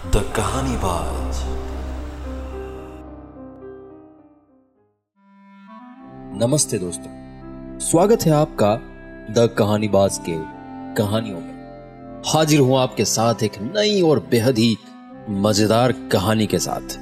The 0.00 0.32
कहानी 0.36 0.76
बाज 0.76 1.38
नमस्ते 6.42 6.78
दोस्तों। 6.78 7.78
स्वागत 7.78 8.22
है 8.22 8.32
आपका 8.32 8.74
द 9.34 9.46
कहानीबाज 9.58 10.18
के 10.18 10.36
कहानियों 10.94 11.40
में। 11.40 12.22
हाजिर 12.26 12.60
हूँ 12.60 12.78
आपके 12.78 13.04
साथ 13.04 13.42
एक 13.42 13.58
नई 13.60 14.00
और 14.02 14.20
बेहद 14.20 14.58
ही 14.58 14.76
मज़ेदार 15.28 15.92
कहानी 15.92 16.46
के 16.46 16.58
साथ। 16.58 16.98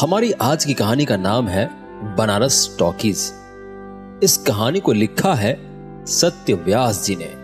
हमारी 0.00 0.32
आज 0.32 0.64
की 0.64 0.74
कहानी 0.74 1.04
का 1.04 1.16
नाम 1.16 1.48
है 1.48 1.68
बनारस 2.16 2.76
टॉकीज। 2.78 3.32
इस 4.24 4.44
कहानी 4.46 4.80
को 4.80 4.92
लिखा 4.92 5.34
है 5.34 5.56
सत्य 6.06 6.54
व्यास 6.54 7.04
जी 7.06 7.16
ने। 7.16 7.38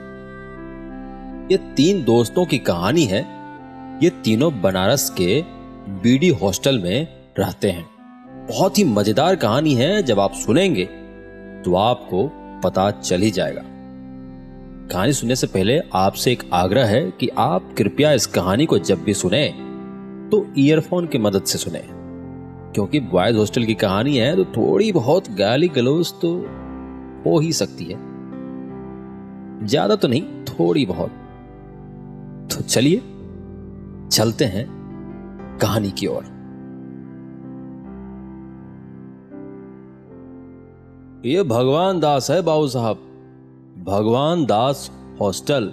ये 1.52 1.74
तीन 1.74 2.04
दोस्तों 2.04 2.46
की 2.46 2.58
कहानी 2.58 3.04
है 3.04 3.35
ये 4.02 4.10
तीनों 4.24 4.50
बनारस 4.62 5.08
के 5.10 5.40
बीडी 6.02 6.28
हॉस्टल 6.40 6.78
में 6.78 7.06
रहते 7.38 7.70
हैं। 7.70 7.84
बहुत 8.48 8.78
ही 8.78 8.84
मज़ेदार 8.84 9.36
कहानी 9.36 9.74
है, 9.74 10.02
जब 10.02 10.20
आप 10.20 10.32
सुनेंगे 10.34 10.84
तो 11.64 11.74
आपको 11.74 12.28
पता 12.64 12.90
चल 12.90 13.20
ही 13.20 13.30
जाएगा। 13.30 13.62
कहानी 14.92 15.12
सुनने 15.12 15.36
से 15.36 15.46
पहले 15.46 15.80
आपसे 15.94 16.32
एक 16.32 16.42
आग्रह 16.54 16.86
है 16.86 17.00
कि 17.10 17.28
आप 17.38 17.74
कृपया 17.78 18.12
इस 18.12 18.26
कहानी 18.26 18.66
को 18.66 18.78
जब 18.80 19.02
भी 19.04 19.14
सुने 19.14 19.46
तो 20.32 20.46
ईयरफोन 20.58 21.06
की 21.06 21.18
मदद 21.18 21.44
से 21.44 21.58
सुने। 21.58 21.82
क्योंकि 22.74 23.00
बॉयज़ 23.00 23.36
हॉस्टल 23.36 23.64
की 23.64 23.74
कहानी 23.76 24.16
है 24.18 24.34
तो 24.36 24.44
थोड़ी 24.52 24.92
बहुत 24.92 25.30
गाली 25.30 25.68
गलौज 25.68 26.12
तो 26.12 26.36
हो 27.26 27.38
ही 27.38 27.52
सकती 27.54 27.84
है। 27.84 27.98
ज़्यादा 29.66 29.96
तो 29.96 30.08
नहीं, 30.08 30.22
थोड़ी 30.44 30.86
बहुत। 30.86 31.10
तो 32.52 32.62
चलिए 32.62 33.02
चलते 34.10 34.44
हैं 34.44 34.66
कहानी 35.62 35.90
की 35.90 36.06
ओर। 36.06 36.24
ये 41.26 41.42
भगवान 41.42 42.00
दास 42.00 42.30
है 42.30 42.42
बाबू 42.42 42.68
साहब। 42.68 42.96
भगवान 43.86 44.46
दास 44.46 44.90
हॉस्टल। 45.20 45.72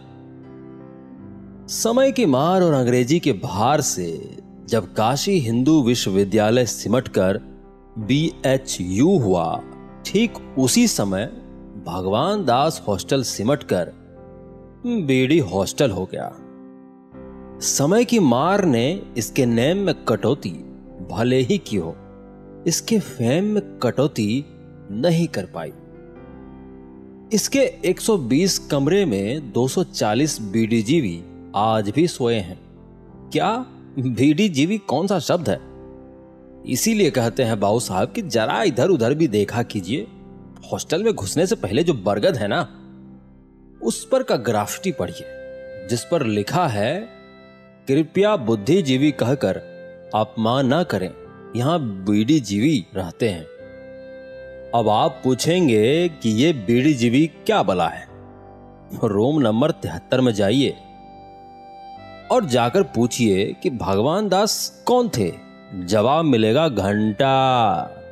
समय 1.68 2.12
की 2.12 2.26
मार 2.26 2.62
और 2.62 2.74
अंग्रेज़ी 2.74 3.20
के 3.20 3.34
भार 3.34 3.82
से 3.82 4.38
जब 4.70 4.94
काशी 4.94 5.40
हिंदू 5.40 5.84
विश्वविद्यालय 5.84 6.66
सिमटकर 6.66 7.42
यू 8.82 9.18
हुआ, 9.18 9.62
ठीक 10.06 10.34
उसी 10.60 10.88
समय 10.88 11.26
भगवान 11.88 12.46
दास 12.46 12.84
हॉस्टल 12.88 13.24
सिमटकर 13.24 13.94
बीडी 14.88 15.40
हॉस्टल 15.40 15.92
हो 15.92 16.10
गया। 16.12 16.36
समय 17.62 18.06
की 18.06 18.20
मार 18.20 18.66
ने 18.66 19.02
इसके 19.18 19.46
नेम 19.46 19.78
में 19.78 20.06
कटौती 20.06 20.50
भले 21.12 21.40
ही 21.40 21.58
की 21.58 21.76
हो, 21.76 21.96
इसके 22.68 23.00
फेम 23.00 23.44
में 23.44 23.80
कटौती 23.80 24.46
नहीं 24.92 25.28
कर 25.28 25.46
पाई। 25.46 25.74
इसके 27.34 27.60
120 27.86 28.58
कमरे 28.58 29.06
में 29.06 29.52
240 29.52 30.42
बीडीजीवी 30.42 31.24
आज 31.56 31.90
भी 31.90 32.08
सोए 32.08 32.36
हैं। 32.36 32.60
क्या 33.30 33.66
बीडीजीवी 34.00 34.78
कौन 34.78 35.08
सा 35.08 35.20
शब्द 35.20 35.50
है? 35.50 35.60
इसीलिए 36.66 37.12
कहते 37.12 37.44
हैं 37.44 37.60
बाबू 37.60 37.80
साहब 37.80 38.12
कि 38.12 38.22
जरा 38.22 38.64
इधर 38.64 38.90
उधर 38.90 39.14
भी 39.14 39.28
देखा 39.28 39.64
कीजिए। 39.64 40.08
हॉस्टल 40.72 41.04
में 41.04 41.14
घुसने 41.14 41.48
से 41.48 41.56
पहले 41.56 41.84
जो 41.84 41.94
बरगद 41.94 42.36
है 42.36 42.48
ना, 42.48 42.62
उस 43.84 44.08
पर 44.12 44.24
का 44.24 44.36
ग्राफिटी 44.36 44.92
पढ़िए, 44.92 45.28
जिस 45.90 46.04
पर 46.04 46.26
लिखा 46.26 46.68
है 46.68 47.13
कृपया 47.88 48.36
बुद्धिजीवी 48.36 49.12
कहकर 49.12 49.56
अपमान 50.16 50.74
न 50.74 50.84
करें। 50.84 51.14
यहाँ 51.56 51.80
बीडी 51.80 52.40
जीवी 52.40 52.86
रहते 52.96 53.30
हैं। 53.30 53.44
अब 54.76 54.90
आप 54.90 55.22
पूछेंगे 55.24 56.10
कि 56.10 56.30
ये 56.30 56.54
बीडी 56.54 56.94
जीवी 56.94 57.28
क्या 57.28 57.64
बला 57.64 57.88
है? 57.88 58.08
रोम 59.04 59.40
नंबर 59.40 59.72
तिहत्तर 59.72 60.22
में 60.22 60.34
जाइए 60.34 60.76
और 62.32 62.46
जाकर 62.46 62.84
पूछिए 62.84 63.56
कि 63.64 63.70
भगवान 63.70 64.30
दास 64.30 64.84
कौन 64.86 65.10
थे? 65.18 65.34
जवाब 65.76 66.26
मिलेगा 66.26 66.68
घंटा। 66.68 67.34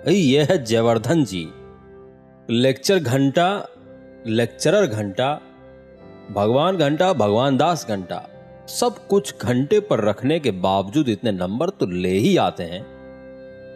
ये 0.08 0.44
है 0.44 0.64
जयवर्धन 0.64 1.26
जी। 1.26 1.48
लेक्चर 2.50 3.00
घंटा, 3.00 3.68
लेक्चरर 4.28 4.86
घंटा, 4.86 5.42
भगवान 6.32 6.78
घंटा, 6.78 7.14
भगवान 7.14 7.58
दास 7.58 7.86
घंटा। 7.90 8.28
सब 8.68 9.08
कुछ 9.08 9.36
घंटे 9.42 9.80
पर 9.80 10.00
रखने 10.00 10.40
के 10.40 10.52
बावजूद 10.52 11.10
इतने 11.10 11.32
नंबर 11.32 11.70
तो 11.70 11.86
ले 11.86 12.10
ही 12.10 12.38
आते 12.38 12.64
हैं 12.64 12.84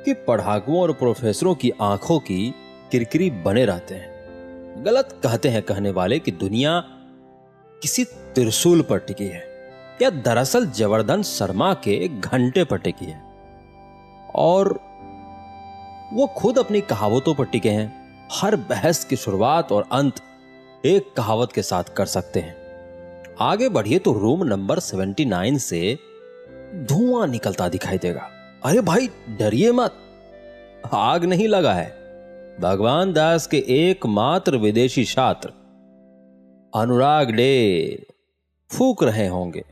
कि 0.06 0.14
पढ़ाकुओं 0.14 0.82
और 0.82 0.94
प्रोफेसरों 0.94 1.56
की 1.56 1.72
आँखों 1.82 2.20
की 2.20 2.54
किरकिरी 2.92 3.30
बने 3.30 3.66
रहते 3.66 3.96
हैं। 3.96 4.14
गलत 4.86 5.20
कहते 5.24 5.50
हैं 5.50 5.62
कहने 5.62 5.92
वाले 5.92 6.20
कि 6.20 6.32
दुनिया 6.32 6.80
किसी 7.82 8.04
त्रिशूल 8.04 8.82
पर 8.82 8.98
टिकी 8.98 9.26
है 9.26 9.44
या 10.02 10.10
दरअसल 10.10 10.66
जवर्धन 10.66 11.24
शर्मा 11.24 11.74
के 11.74 12.08
घंटे 12.08 12.64
पर 12.64 12.78
टिकी 12.78 13.06
है। 13.06 13.22
और 14.36 14.80
वो 16.14 16.28
खुद 16.28 16.60
अपनी 16.60 16.82
कहावतों 16.82 17.34
पर 17.36 17.46
टिके 17.46 17.70
हैं। 17.70 18.06
हर 18.32 18.56
बहस 18.56 19.06
की 19.06 19.16
शुरुआत 19.16 19.72
और 19.72 19.86
अंत 19.92 20.14
एक 20.86 21.14
कहावत 21.14 21.52
के 21.52 21.62
साथ 21.62 21.84
कर 21.84 22.06
सकते 22.06 22.40
हैं। 22.40 22.65
आगे 23.40 23.70
बढ़िए 23.70 24.00
तो 24.00 24.14
रूम 24.14 24.44
नंबर 24.44 24.80
79 24.80 25.58
से 25.58 25.98
धुआँ 26.76 27.28
निकलता 27.28 27.70
दिखाई 27.70 27.98
देगा। 27.98 28.30
अरे 28.66 28.82
भाई, 28.82 29.08
डरिए 29.30 29.72
मत। 29.72 29.96
आग 30.94 31.26
नहीं 31.26 31.48
लगा 31.48 31.74
है। 31.74 31.90
भगवान 32.62 33.14
दास 33.14 33.48
के 33.48 33.58
एकमात्र 33.58 34.58
विदेशी 34.58 35.06
छात्र 35.06 35.50
अनुराग 36.76 37.32
डे 37.32 38.06
फूक 38.72 39.04
रहे 39.04 39.28
होंगे। 39.28 39.64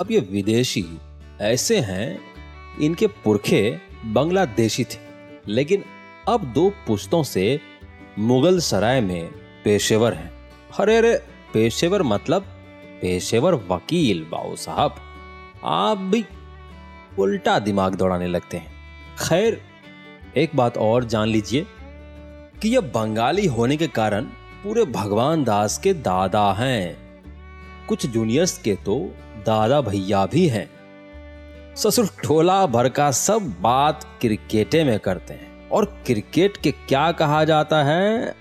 अब 0.00 0.10
ये 0.10 0.20
विदेशी 0.20 0.84
ऐसे 1.40 1.78
हैं, 1.78 2.20
इनके 2.80 3.06
पुरखे 3.06 3.78
बांग्लादेशी 4.04 4.84
थे, 4.84 4.98
लेकिन 5.48 5.84
अब 6.28 6.44
दो 6.44 6.70
पुश्तों 6.70 7.22
से 7.22 7.60
मुगल 8.18 8.58
सराय 8.58 9.00
में 9.00 9.26
पेशेवर 9.64 10.14
हैं। 10.14 10.32
अरे 10.80 10.96
अरे 10.96 11.33
पेशेवर 11.54 12.02
मतलब 12.02 12.42
पेशेवर 13.02 13.54
वकील, 13.54 14.26
बाबू 14.32 14.56
साहब। 14.56 14.94
आप 15.64 15.98
भी 15.98 16.24
उल्टा 17.18 17.58
दिमाग 17.58 17.94
दौड़ाने 17.94 18.26
लगते 18.26 18.56
हैं। 18.56 18.72
खैर, 19.28 19.60
एक 20.36 20.50
बात 20.54 20.78
और 20.78 21.04
जान 21.04 21.28
लीजिए 21.28 21.66
कि 22.62 22.68
यह 22.68 22.80
बंगाली 22.80 23.46
होने 23.46 23.76
के 23.76 23.86
कारण 23.86 24.24
पूरे 24.64 24.84
भगवान 24.84 25.44
दास 25.44 25.78
के 25.78 25.94
दादा 25.94 26.52
हैं। 26.52 26.96
कुछ 27.88 28.06
जूनियर्स 28.06 28.58
के 28.58 28.74
तो 28.74 29.14
दादा 29.46 29.80
भैया 29.80 30.26
भी 30.26 30.48
हैं। 30.48 30.70
ससुर 31.76 32.06
ठोला 32.24 32.66
भर 32.66 32.88
का 32.88 33.10
सब 33.10 33.56
बात 33.60 34.18
क्रिकेटे 34.20 34.84
में 34.84 34.98
करते 35.00 35.34
हैं। 35.34 35.53
और 35.74 35.84
क्रिकेट 36.06 36.56
के 36.56 36.70
क्या 36.88 37.10
कहा 37.12 37.44
जाता 37.44 37.82
है? 37.84 38.34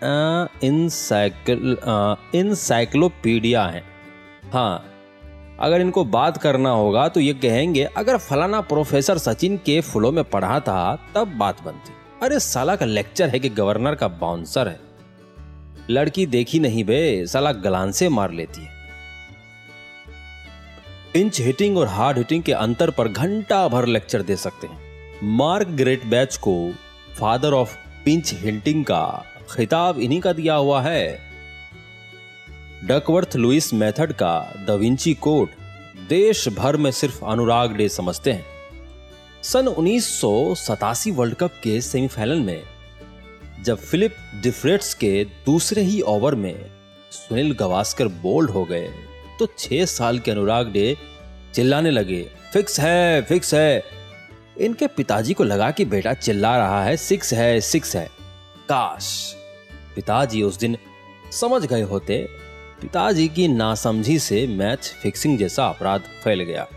इनसाइक्लोपीडिया 2.35 3.63
है। 3.65 3.83
हाँ 4.53 4.89
अगर 5.59 5.81
इनको 5.81 6.03
बात 6.05 6.37
करना 6.37 6.69
होगा 6.69 7.07
तो 7.07 7.19
ये 7.19 7.33
कहेंगे, 7.33 7.83
अगर 7.97 8.17
फलाना 8.17 8.61
प्रोफेसर 8.61 9.17
सचिन 9.17 9.57
के 9.57 9.79
फुलों 9.81 10.11
में 10.11 10.23
पढ़ा 10.23 10.59
था, 10.59 10.95
तब 11.15 11.37
बात 11.37 11.63
बनती। 11.63 11.93
अरे 12.23 12.39
साला 12.39 12.75
का 12.75 12.85
लेक्चर 12.85 13.29
है 13.29 13.39
कि 13.39 13.49
गवर्नर 13.51 13.95
का 13.95 14.07
बाउंसर 14.07 14.67
है। 14.67 14.79
लड़की 15.89 16.25
देखी 16.25 16.59
नहीं 16.59 16.83
बे, 16.83 17.25
साला 17.27 17.51
गलान 17.51 17.91
से 17.91 18.09
मार 18.09 18.31
लेती 18.31 18.61
है। 18.61 18.71
पिंच 21.13 21.39
हिटिंग 21.41 21.77
और 21.77 21.87
हार्ड 21.87 22.17
हिटिंग 22.17 22.43
के 22.43 22.51
अंतर 22.53 22.89
पर 22.89 23.07
घंटा 23.07 23.67
भर 23.67 23.85
लेक्चर 23.85 24.21
दे 24.21 24.35
सकते 24.35 24.67
हैं। 24.67 24.79
मार्क 25.37 25.67
ग्रेट 25.73 26.05
बैच 26.05 26.37
को 26.37 26.53
फादर 27.19 27.53
ऑफ़ 27.53 27.75
पिंच 28.05 28.33
हिंटिंग 28.33 28.83
का 28.85 29.03
खिताब 29.51 29.99
इन्हीं 29.99 30.19
का 30.21 30.33
दिया 30.33 30.55
हुआ 30.55 30.81
है। 30.81 31.19
डकवर्थ 32.85 33.35
लुइस 33.35 33.73
मेथड 33.73 34.13
का 34.13 34.33
दविंची 34.67 35.13
कोड 35.13 35.49
देश 36.09 36.47
भर 36.49 36.77
में 36.77 36.91
सिर्फ़ 36.91 37.23
अनुराग 37.25 37.75
डे 37.75 37.87
समझते 37.89 38.31
हैं। 38.31 38.45
सन 39.43 39.67
उन्नीस 39.67 40.21
वर्ल्ड 41.09 41.35
कप 41.35 41.59
के 41.63 41.79
सेमीफाइनल 41.81 42.39
में, 42.39 42.61
जब 43.63 43.77
फिलिप 43.79 44.15
डिफ्रेट्स 44.43 44.93
के 44.93 45.23
दूसरे 45.45 45.81
ही 45.81 46.01
ओवर 46.07 46.35
में 46.35 46.55
सुनील 47.11 47.51
गवास्कर 47.53 48.07
बोल्ड 48.21 48.49
हो 48.49 48.63
गए 48.65 48.87
तो 49.39 49.47
छह 49.57 49.85
साल 49.87 50.19
के 50.19 50.31
अनुराग 50.31 50.71
डे 50.71 50.95
चिल्लाने 51.53 51.91
लगे, 51.91 52.21
फिक्स 52.53 52.79
है 52.79 53.21
फिक्स 53.21 53.53
है। 53.53 53.83
इनके 54.61 54.87
पिताजी 54.87 55.33
को 55.33 55.43
लगा 55.43 55.71
कि 55.71 55.85
बेटा 55.85 56.13
चिल्ला 56.13 56.57
रहा 56.57 56.83
है 56.83 56.97
सिक्स 56.97 57.33
है 57.33 57.61
सिक्स 57.61 57.95
है। 57.95 58.05
काश 58.69 59.35
पिताजी 59.95 60.41
उस 60.43 60.57
दिन 60.57 60.77
समझ 61.31 61.65
गए 61.65 61.81
होते। 61.81 62.27
पिताजी 62.81 63.27
की 63.27 63.47
नासमझी 63.47 64.19
से 64.19 64.47
मैच 64.47 64.95
फिक्सिंग 65.03 65.37
जैसा 65.37 65.67
अपराध 65.67 66.01
फैल 66.23 66.43
गया। 66.43 66.67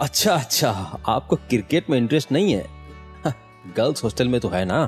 अच्छा 0.00 0.34
अच्छा 0.34 1.00
आपको 1.08 1.36
क्रिकेट 1.36 1.90
में 1.90 1.98
इंटरेस्ट 1.98 2.32
नहीं 2.32 2.52
है? 2.52 2.66
हाँ, 3.24 3.34
गर्ल्स 3.76 4.04
हॉस्टल 4.04 4.28
में 4.28 4.40
तो 4.40 4.48
है 4.48 4.64
ना? 4.64 4.86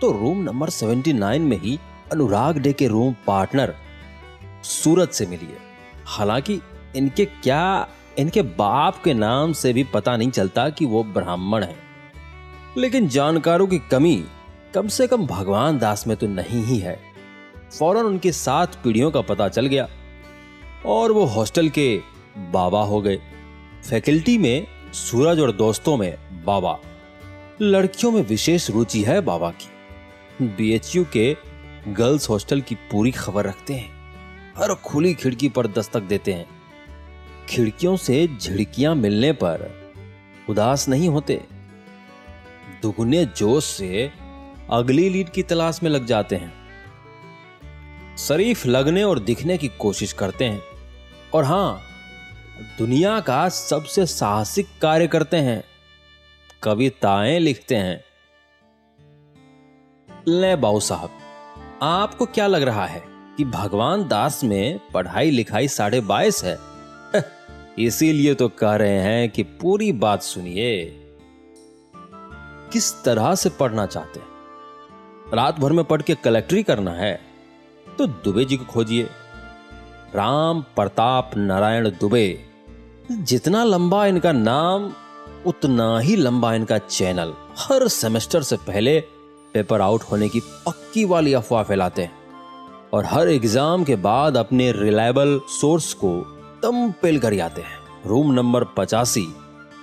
तो 0.00 0.12
रूम 0.12 0.42
नंबर 0.42 0.70
79 0.70 1.40
में 1.40 1.60
ही 1.60 1.78
अनुराग 2.12 2.58
डे 2.58 2.72
के 2.72 2.86
रूम 2.86 3.16
पार्टनर 3.26 3.74
सूरज 4.62 5.08
से 5.08 5.26
मिली 5.26 5.46
है। 5.46 5.58
हालाँकि 6.06 6.60
इनके 6.96 7.24
क्या 7.24 7.88
इनके 8.18 8.42
बाप 8.42 9.02
के 9.04 9.14
नाम 9.14 9.52
से 9.52 9.72
भी 9.72 9.84
पता 9.84 10.16
नहीं 10.16 10.30
चलता 10.30 10.68
कि 10.70 10.86
वो 10.86 11.04
ब्राह्मण 11.04 11.62
है। 11.62 11.76
लेकिन 12.78 13.08
जानकारों 13.08 13.66
की 13.66 13.78
कमी 13.78 14.24
कम 14.74 14.88
से 14.88 15.06
कम 15.06 15.26
भगवान 15.26 15.78
दास 15.78 16.06
में 16.06 16.16
तो 16.16 16.26
नहीं 16.26 16.64
ही 16.64 16.78
है। 16.78 17.00
फ़ौरन 17.78 18.00
उनकी 18.00 18.32
सात 18.32 18.74
पीढ़ियों 18.74 19.10
का 19.10 19.20
पता 19.20 19.48
चल 19.48 19.66
गया 19.66 19.88
और 20.86 21.12
वो 21.12 21.24
हॉस्टल 21.24 21.68
के 21.68 22.00
बाबा 22.38 22.82
हो 22.82 23.00
गए। 23.00 23.16
फैकल्टी 23.90 24.38
में, 24.38 24.66
सूरज 24.92 25.40
और 25.40 25.52
दोस्तों 25.52 25.96
में 25.96 26.44
बाबा। 26.44 26.78
लड़कियों 27.62 28.12
में 28.12 28.22
विशेष 28.22 28.70
रुचि 28.70 29.02
है 29.02 29.20
बाबा 29.20 29.50
की। 29.50 30.46
बीएचयू 30.46 31.06
के 31.12 31.36
गर्ल्स 31.88 32.30
हॉस्टल 32.30 32.60
की 32.60 32.74
पूरी 32.74 33.10
खबर 33.10 33.44
रखते 33.44 33.74
हैं 33.74 33.90
हर 34.56 34.74
खुली 34.74 35.14
खिड़की 35.14 35.48
पर 35.48 35.66
दस्तक 35.66 36.00
देते 36.00 36.32
हैं। 36.32 36.59
खिड़कियों 37.50 37.96
से 37.96 38.28
झिड़कियाँ 38.40 38.94
मिलने 38.94 39.32
पर 39.32 39.80
उदास 40.48 40.88
नहीं 40.88 41.08
होते। 41.08 41.44
दुगुने 42.82 43.24
जोश 43.24 43.64
से 43.64 44.12
अगली 44.70 45.08
लीड 45.08 45.28
की 45.28 45.42
तलाश 45.42 45.82
में 45.82 45.90
लग 45.90 46.06
जाते 46.06 46.36
हैं। 46.36 46.52
शरीफ 48.16 48.66
लगने 48.66 49.02
और 49.02 49.18
दिखने 49.18 49.58
की 49.58 49.68
कोशिश 49.68 50.12
करते 50.12 50.44
हैं। 50.44 50.62
और 51.34 51.44
हाँ, 51.44 51.80
दुनिया 52.78 53.20
का 53.20 53.48
सबसे 53.48 54.06
साहसिक 54.06 54.66
कार्य 54.82 55.06
करते 55.06 55.36
हैं। 55.36 55.64
कविताएँ 56.62 57.38
लिखते 57.38 57.76
हैं। 57.76 58.04
ले 60.28 60.56
बाऊ 60.56 60.80
साहब, 60.80 61.10
आपको 61.82 62.26
क्या 62.26 62.46
लग 62.46 62.62
रहा 62.62 62.86
है 62.86 63.02
कि 63.06 63.44
भगवान 63.44 64.08
दास 64.08 64.44
में 64.44 64.80
पढ़ाई 64.94 65.30
लिखाई 65.30 65.68
साढ़े 65.68 66.00
बाईस 66.00 66.44
है? 66.44 66.69
इसीलिए 67.78 68.34
तो 68.34 68.48
कह 68.50 68.74
रहे 68.76 68.98
हैं 68.98 69.28
कि 69.30 69.42
पूरी 69.42 69.90
बात 69.94 70.22
सुनिए। 70.22 70.72
किस 72.72 72.92
तरह 73.04 73.34
से 73.34 73.48
पढ़ना 73.50 73.86
चाहते 73.86 74.20
हैं? 74.20 74.26
रात 75.34 75.58
भर 75.60 75.72
में 75.72 75.84
पढ़ 75.84 76.02
के 76.02 76.14
कलेक्टरी 76.14 76.62
करना 76.62 76.90
है 76.90 77.18
तो 77.98 78.06
दुबे 78.06 78.44
जी 78.44 78.56
को 78.56 78.64
खोजिए। 78.64 79.08
राम 80.14 80.60
प्रताप 80.76 81.30
नारायण 81.36 81.88
दुबे, 81.90 82.38
जितना 83.10 83.62
लंबा 83.64 84.04
इनका 84.06 84.32
नाम, 84.32 84.90
उतना 85.46 85.98
ही 85.98 86.16
लंबा 86.16 86.54
इनका 86.54 86.78
चैनल। 86.78 87.32
हर 87.58 87.86
सेमेस्टर 87.88 88.42
से 88.42 88.56
पहले 88.56 88.98
पेपर 89.54 89.80
आउट 89.80 90.02
होने 90.02 90.28
की 90.28 90.40
पक्की 90.66 91.04
वाली 91.04 91.32
अफवाह 91.32 91.62
फैलाते 91.62 92.02
हैं 92.02 92.18
और 92.92 93.04
हर 93.04 93.28
एग्ज़ाम 93.28 93.84
के 93.84 93.96
बाद 93.98 94.36
अपने 94.36 94.70
रिलायबल 94.72 95.40
सोर्स 95.50 95.92
को 95.94 96.12
दम 96.62 96.90
पेल 97.02 97.18
कर 97.20 97.40
आते 97.40 97.62
हैं। 97.62 97.78
रूम 98.06 98.32
नंबर 98.32 98.64
पचासी। 98.76 99.26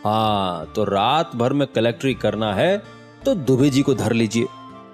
हाँ 0.04 0.72
तो 0.76 0.84
रात 0.84 1.36
भर 1.36 1.54
में 1.54 1.68
कलेक्ट्री 1.68 2.14
करना 2.16 2.54
है 2.54 2.78
तो 3.26 3.34
दुबे 3.36 3.70
जी 3.70 3.82
को 3.82 3.94
धर 3.96 4.14
लीजिए। 4.14 4.48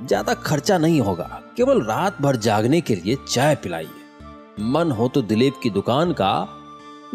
ज़्यादा 0.03 0.33
खर्चा 0.33 0.77
नहीं 0.77 1.01
होगा, 1.01 1.41
केवल 1.57 1.81
रात 1.81 2.21
भर 2.21 2.35
जागने 2.35 2.81
के 2.81 2.95
लिए 2.95 3.17
चाय 3.27 3.55
पिलाइए। 3.55 4.61
मन 4.61 4.91
हो 4.91 5.07
तो 5.07 5.21
दिलीप 5.21 5.59
की 5.63 5.69
दुकान 5.69 6.11
का 6.13 6.33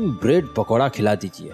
ब्रेड 0.01 0.47
पकौड़ा 0.57 0.89
खिला 0.89 1.15
दीजिए। 1.15 1.53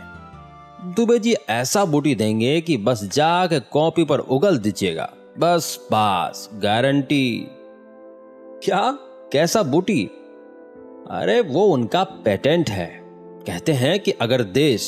दुबे 0.97 1.19
जी, 1.19 1.33
ऐसा 1.51 1.85
बूटी 1.85 2.15
देंगे 2.15 2.61
कि 2.61 2.77
बस 2.79 3.05
जाके 3.05 3.61
कॉपी 3.73 4.05
पर 4.05 4.19
उगल 4.19 4.59
दीजिएगा। 4.59 5.09
बस 5.39 5.75
पास 5.91 6.49
गारंटी। 6.55 7.47
क्या? 8.65 8.91
कैसा 9.33 9.63
बूटी? 9.63 10.05
अरे, 11.13 11.41
वो 11.43 11.65
उनका 11.65 12.05
पेटेंट 12.25 12.71
है। 12.71 13.04
कहते 13.47 13.73
हैं 13.73 13.99
कि 14.01 14.11
अगर 14.11 14.43
देश 14.43 14.85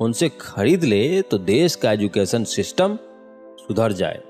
उनसे 0.00 0.28
खरीद 0.40 0.84
ले 0.84 1.22
तो 1.22 1.38
देश 1.38 1.74
का 1.74 1.92
एजुकेशन 1.92 2.44
सिस्टम 2.44 2.96
सुधर 3.58 3.92
जाए। 3.92 4.20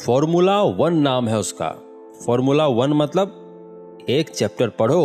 फॉर्मूला 0.00 0.60
वन 0.62 0.98
नाम 0.98 1.28
है 1.28 1.38
उसका। 1.38 1.68
फॉर्मूला 2.26 2.66
वन 2.66 2.92
मतलब 2.92 4.04
एक 4.08 4.28
चैप्टर 4.28 4.68
पढ़ो 4.70 5.02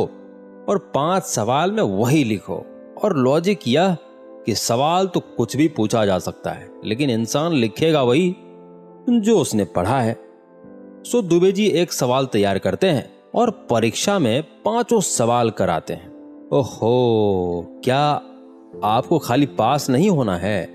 और 0.70 0.78
पाँच 0.96 1.24
सवाल 1.24 1.72
में 1.72 1.84
वही 1.84 2.24
लिखो। 2.24 2.66
और 3.04 3.18
लॉजिक 3.18 3.68
यह 3.68 3.96
कि 4.46 4.56
सवाल 4.56 5.08
तो 5.08 5.20
कुछ 5.38 5.56
भी 5.56 5.68
पूछा 5.68 6.06
जा 6.06 6.20
सकता 6.20 6.52
है, 6.52 6.70
लेकिन 6.86 7.10
इंसान 7.10 7.54
लिखेगा 7.54 8.04
वही 8.04 8.30
जो 9.10 9.40
उसने 9.40 9.66
पढ़ा 9.66 10.00
है। 10.02 10.18
सो 11.04 11.22
दुबे 11.22 11.52
जी 11.52 11.68
एक 11.68 11.94
सवाल 11.94 12.26
तैयार 12.26 12.60
करते 12.60 12.88
हैं 12.88 13.12
और 13.36 13.52
परीक्षा 13.70 14.20
में 14.20 14.42
पाँचों 14.66 15.02
सवाल 15.02 15.50
कराते 15.52 15.94
हैं। 15.94 16.11
ओहो, 16.54 17.82
क्या 17.84 18.22
आपको 18.84 19.20
खाली 19.20 19.46
पास 19.46 19.90
नहीं 19.90 20.10
होना 20.10 20.38
है? 20.38 20.68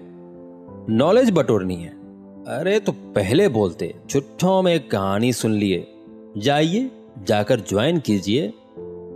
नॉलेज 0.90 1.30
बटोरनी 1.30 1.74
है। 1.74 1.88
अरे 2.48 2.80
तो 2.80 2.92
पहले 2.92 3.48
बोलते 3.48 3.94
छुट्टों 4.10 4.62
में 4.62 4.74
एक 4.74 4.90
कहानी 4.90 5.32
सुन 5.32 5.52
लिए। 5.52 5.94
जाइए, 6.38 6.90
जाकर 7.26 7.60
ज्वाइन 7.60 7.98
कीजिए 7.98 8.52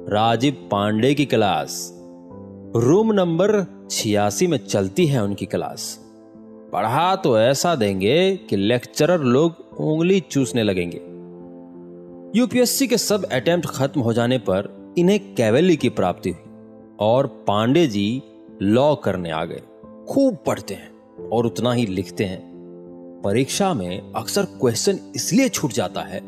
राजीव 0.09 0.69
पांडे 0.71 1.15
की 1.15 1.25
क्लास। 1.25 1.93
रूम 2.77 3.13
नंबर 3.13 3.67
छियासी 3.91 4.47
में 4.47 4.59
चलती 4.59 5.07
है 5.07 5.25
उनकी 5.25 5.47
क्लास। 5.47 6.01
पढ़ा 6.73 7.17
तो 7.17 7.39
ऐसा 7.39 7.75
देंगे 7.75 8.37
कि 8.37 8.57
लेक्चरर 8.57 9.21
लोग 9.21 9.53
उंगली 9.81 10.21
चूसने 10.21 10.63
लगेंगे। 10.63 11.01
यूपीएससी 12.39 12.87
के 12.87 12.99
सब 12.99 13.25
अटेम्प्ट 13.25 13.69
खत्म 13.69 14.01
हो 14.01 14.13
जाने 14.13 14.39
पर 14.39 14.95
इन्हें 14.99 15.35
कैवेली 15.35 15.77
की 15.77 15.89
प्राप्ति 15.89 16.31
हुई। 16.31 16.45
और 17.01 17.27
पांडे 17.47 17.87
जी 17.87 18.23
लॉ 18.63 18.95
करने 18.95 19.31
आ 19.31 19.45
गए। 19.45 19.63
खूब 20.09 20.37
पढ़ते 20.47 20.75
हैं 20.75 20.91
और 21.29 21.47
उतना 21.47 21.73
ही 21.73 21.87
लिखते 21.87 22.25
हैं। 22.25 22.51
परीक्षा 23.25 23.75
में 23.75 24.13
अक्सर 24.13 24.45
क्वेश्चन 24.45 24.99
इसलिए 25.17 25.49
छूट 25.49 25.73
जाता 25.73 26.01
है 26.01 26.21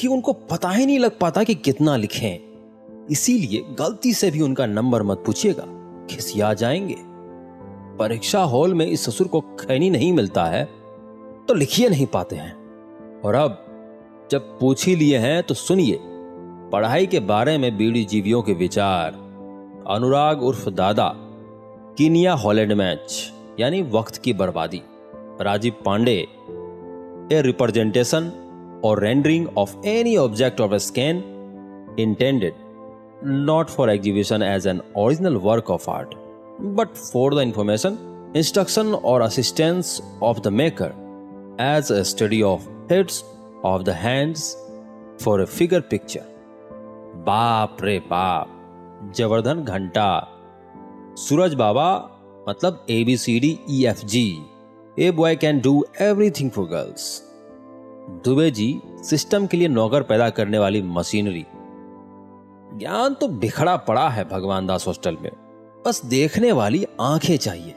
कि 0.00 0.06
उनको 0.06 0.32
पता 0.32 0.70
ही 0.70 0.86
नहीं 0.86 0.98
लग 0.98 1.18
पाता 1.18 1.44
कि 1.44 1.54
कितना 1.54 1.96
लिखें। 1.96 2.38
इसीलिए 3.10 3.64
गलती 3.78 4.12
से 4.12 4.30
भी 4.30 4.40
उनका 4.40 4.66
नंबर 4.66 5.02
मत 5.02 5.22
पूछिएगा। 5.26 5.64
खिसिया 6.10 6.54
जाएँगे। 6.54 6.96
परीक्षा 7.98 8.42
हॉल 8.42 8.74
में 8.74 8.86
इस 8.86 9.04
ससुर 9.04 9.28
को 9.28 9.40
खैनी 9.40 9.90
नहीं 9.90 10.12
मिलता 10.12 10.44
है 10.44 10.64
तो 11.48 11.54
लिखिए 11.54 11.88
नहीं 11.88 12.06
पाते 12.06 12.36
हैं। 12.36 12.54
और 13.20 13.34
अब 13.34 13.66
जब 14.30 14.58
पूछ 14.58 14.86
ही 14.86 14.96
लिए 14.96 15.18
हैं 15.18 15.42
तो 15.42 15.54
सुनिए। 15.54 15.98
पढ़ाई 16.72 17.06
के 17.06 17.20
बारे 17.20 17.58
में 17.58 17.76
बीड़ी 17.76 18.04
जीवियों 18.04 18.42
के 18.42 18.52
विचार। 18.52 19.23
अनुराग 19.90 20.42
उर्फ़ 20.42 20.68
दादा, 20.70 21.10
कीनिया 21.98 22.32
हॉलैंड 22.34 22.72
मैच, 22.72 23.32
यानी 23.60 23.80
वक्त 23.92 24.16
की 24.16 24.32
बर्बादी। 24.32 24.80
राजीव 25.40 25.72
पांडे, 25.84 26.14
ए 27.32 27.40
रिप्रेजेंटेशन 27.42 28.30
और 28.84 29.02
rendering 29.02 29.46
of 29.58 29.74
any 29.86 30.16
object 30.16 30.60
of 30.60 30.74
a 30.74 30.78
scan 30.78 31.22
intended, 31.98 32.54
not 33.24 33.70
for 33.70 33.90
exhibition 33.90 34.42
as 34.42 34.66
an 34.66 34.80
original 34.96 35.36
work 35.44 35.70
of 35.70 35.90
art, 35.90 36.14
but 36.60 36.94
for 36.94 37.34
the 37.34 37.38
information 37.38 37.98
instruction 38.36 38.94
और 38.94 39.22
assistance 39.22 40.00
of 40.22 40.40
the 40.40 40.52
maker 40.52 40.94
as 41.60 41.92
a 41.92 42.02
study 42.12 42.42
of 42.42 42.68
hits 42.92 43.24
of 43.64 43.82
the 43.82 43.98
hands 43.98 44.54
for 45.24 45.42
a 45.42 45.44
figure 45.44 45.80
picture. 45.80 46.32
बाप 47.26 47.76
रे 47.82 47.98
बाप! 47.98 48.53
जवर्धन 49.12 49.62
घंटा। 49.64 50.08
सूरज 51.18 51.54
बाबा 51.54 51.86
मतलब 52.48 52.86
A 52.90 53.04
B 53.04 53.16
C 53.16 53.40
D 53.40 53.58
E 53.70 53.84
F 53.86 54.04
G 54.06 54.42
a 54.98 55.10
boy 55.10 55.36
can 55.36 55.60
do 55.60 55.84
everything 56.00 56.50
for 56.50 56.64
girls 56.64 57.22
Dubey 58.24 58.50
ji 58.50 58.80
system 58.86 59.46
के 59.46 59.56
लिए 59.56 59.68
नौकर 59.68 60.02
पैदा 60.02 60.30
करने 60.30 60.58
वाली 60.58 60.82
मशीनरी 60.82 61.44
ज्ञान 62.78 63.14
तो 63.14 63.28
बिखड़ा 63.28 63.76
पड़ा 63.76 64.08
है 64.08 64.28
भगवान 64.28 64.66
दास 64.66 64.86
हॉस्टल 64.86 65.16
में। 65.22 65.30
बस 65.86 66.04
देखने 66.04 66.52
वाली 66.52 66.84
आँखें 67.00 67.36
चाहिए। 67.36 67.74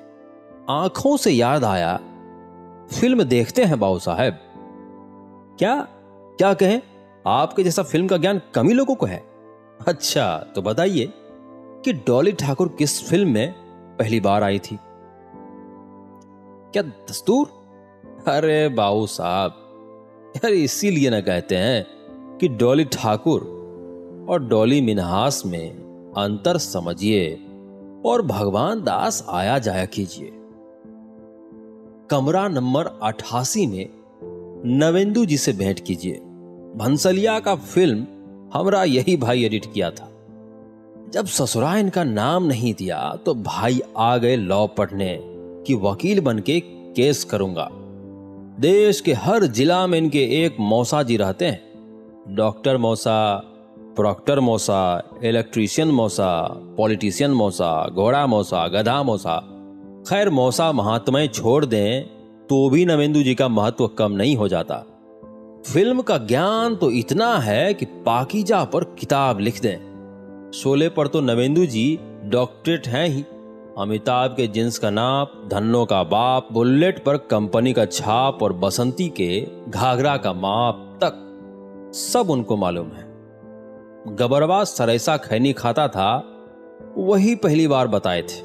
आँखों 0.69 1.17
से 1.17 1.31
याद 1.31 1.63
आया 1.63 1.96
फ़िल्म 3.00 3.24
देखते 3.24 3.63
हैं 3.63 3.79
बाबू 3.79 4.00
साहब। 4.00 4.39
क्या? 5.60 5.88
क्या 6.38 6.53
कहें? 6.53 6.81
आपके 7.27 7.63
जैसा 7.63 7.84
फ़िल्म 7.84 8.07
का 8.07 8.17
ज्ञान 8.17 8.41
कमी 8.53 8.74
लोगों 8.74 8.96
को 8.96 9.05
है। 9.05 9.26
अच्छा 9.79 10.38
तो 10.55 10.62
बताइए 10.62 11.13
कि 11.86 11.93
डॉली 11.93 12.31
ठाकुर 12.31 12.75
किस 12.79 13.10
फ़िल्म 13.10 13.29
में 13.29 13.53
पहली 14.00 14.19
बार 14.19 14.43
आई 14.43 14.60
थी? 14.60 14.77
क्या 16.74 16.81
दस्तूर? 16.81 17.48
अरे 18.27 18.69
बाबू 18.69 19.05
साहब, 19.07 19.53
यार 20.36 20.53
इसीलिए 20.53 21.10
ना 21.10 21.22
कहते 21.22 21.55
हैं 21.55 21.86
कि 22.38 22.48
डॉली 22.48 22.86
ठाकुर 22.86 23.41
और 24.29 24.43
डॉली 24.43 24.81
मिनहास 24.81 25.43
में 25.46 25.69
अंतर 26.17 26.57
समझिए 26.57 27.34
और 28.05 28.22
भगवान 28.22 28.81
दास 28.81 29.25
आया 29.29 29.60
जाया 29.60 29.86
कीजिए। 29.86 30.31
कमरा 32.10 32.48
नंबर 32.48 33.00
अठासी 33.03 33.67
में 33.67 33.89
नवेंदु 34.65 35.25
जी 35.25 35.38
से 35.38 35.53
भेंट 35.53 35.79
कीजिए। 35.79 36.13
भंसलिया 36.75 37.39
का 37.39 37.55
फ़िल्म 37.55 38.05
हमरा 38.53 38.83
यही 38.83 39.15
भाई 39.17 39.43
एडिट 39.45 39.65
किया 39.73 39.89
था। 39.91 40.09
जब 41.13 41.25
ससुरा 41.25 41.75
इनका 41.77 42.03
नाम 42.03 42.45
नहीं 42.45 42.73
दिया 42.73 42.99
तो 43.25 43.33
भाई 43.35 43.81
आ 43.97 44.15
गए 44.17 44.35
लॉ 44.35 44.65
पढ़ने 44.67 45.17
कि 45.67 45.73
वकील 45.73 46.19
बन 46.19 46.39
के 46.39 46.59
केस 46.59 47.23
करूँगा। 47.23 47.67
देश 48.59 49.01
के 49.01 49.13
हर 49.13 49.45
जिला 49.47 49.85
में 49.87 49.97
इनके 49.97 50.23
एक 50.43 50.57
मौसा 50.59 51.03
जी 51.03 51.17
रहते 51.17 51.45
हैं। 51.45 52.35
डॉक्टर 52.35 52.77
मौसा, 52.77 53.35
प्रॉक्टर 53.95 54.39
मौसा, 54.39 55.03
इलेक्ट्रीशियन 55.23 55.91
मौसा, 55.91 56.29
पॉलिटिशियन 56.77 57.31
मौसा, 57.31 57.87
घोड़ा 57.89 58.25
मौसा, 58.27 58.67
गधा 58.67 59.01
मौसा। 59.03 59.37
खैर, 60.09 60.29
मौसा 60.29 60.71
महात्माएँ 60.71 61.27
छोड़ 61.27 61.65
दें 61.65 62.03
तो 62.47 62.69
भी 62.69 62.85
नवेंदु 62.85 63.23
जी 63.23 63.35
का 63.35 63.47
महत्व 63.47 63.87
कम 63.87 64.11
नहीं 64.11 64.35
हो 64.35 64.47
जाता। 64.47 64.83
फ़िल्म 65.67 66.01
का 66.01 66.17
ज्ञान 66.17 66.75
तो 66.75 66.91
इतना 66.91 67.38
है 67.38 67.74
कि 67.74 67.86
पाकिजा 67.86 68.63
पर 68.63 68.83
किताब 68.83 69.39
लिख 69.39 69.62
दें। 69.62 70.51
शोले 70.53 70.89
पर 70.89 71.07
तो 71.07 71.21
नवेंदु 71.21 71.65
जी 71.65 72.00
डॉक्टरेट 72.24 72.88
हैं 72.88 73.07
ही। 73.07 73.21
अमिताभ 73.77 74.31
के 74.31 74.47
जिन्स 74.47 74.77
का 74.79 74.89
नाप, 74.89 75.31
धन्नो 75.47 75.86
का 75.86 76.03
बाप, 76.03 76.47
बुलेट 76.51 77.03
पर 77.03 77.17
कंपनी 77.17 77.74
का 77.74 77.86
छाप 77.86 78.43
और 78.43 78.53
बसंती 78.53 79.09
के 79.09 79.47
घाघरा 79.69 80.17
का 80.17 80.33
माप 80.33 81.00
तक, 81.03 81.91
सब 81.95 82.29
उनको 82.29 82.57
मालूम 82.57 82.88
है। 82.88 83.05
गबरवा 84.15 84.63
सरेसा 84.63 85.17
खैनी 85.17 85.53
खाता 85.53 85.88
था, 85.88 86.24
वही 86.97 87.36
पहली 87.36 87.67
बार 87.67 87.88
बताए 87.88 88.21
थे। 88.21 88.39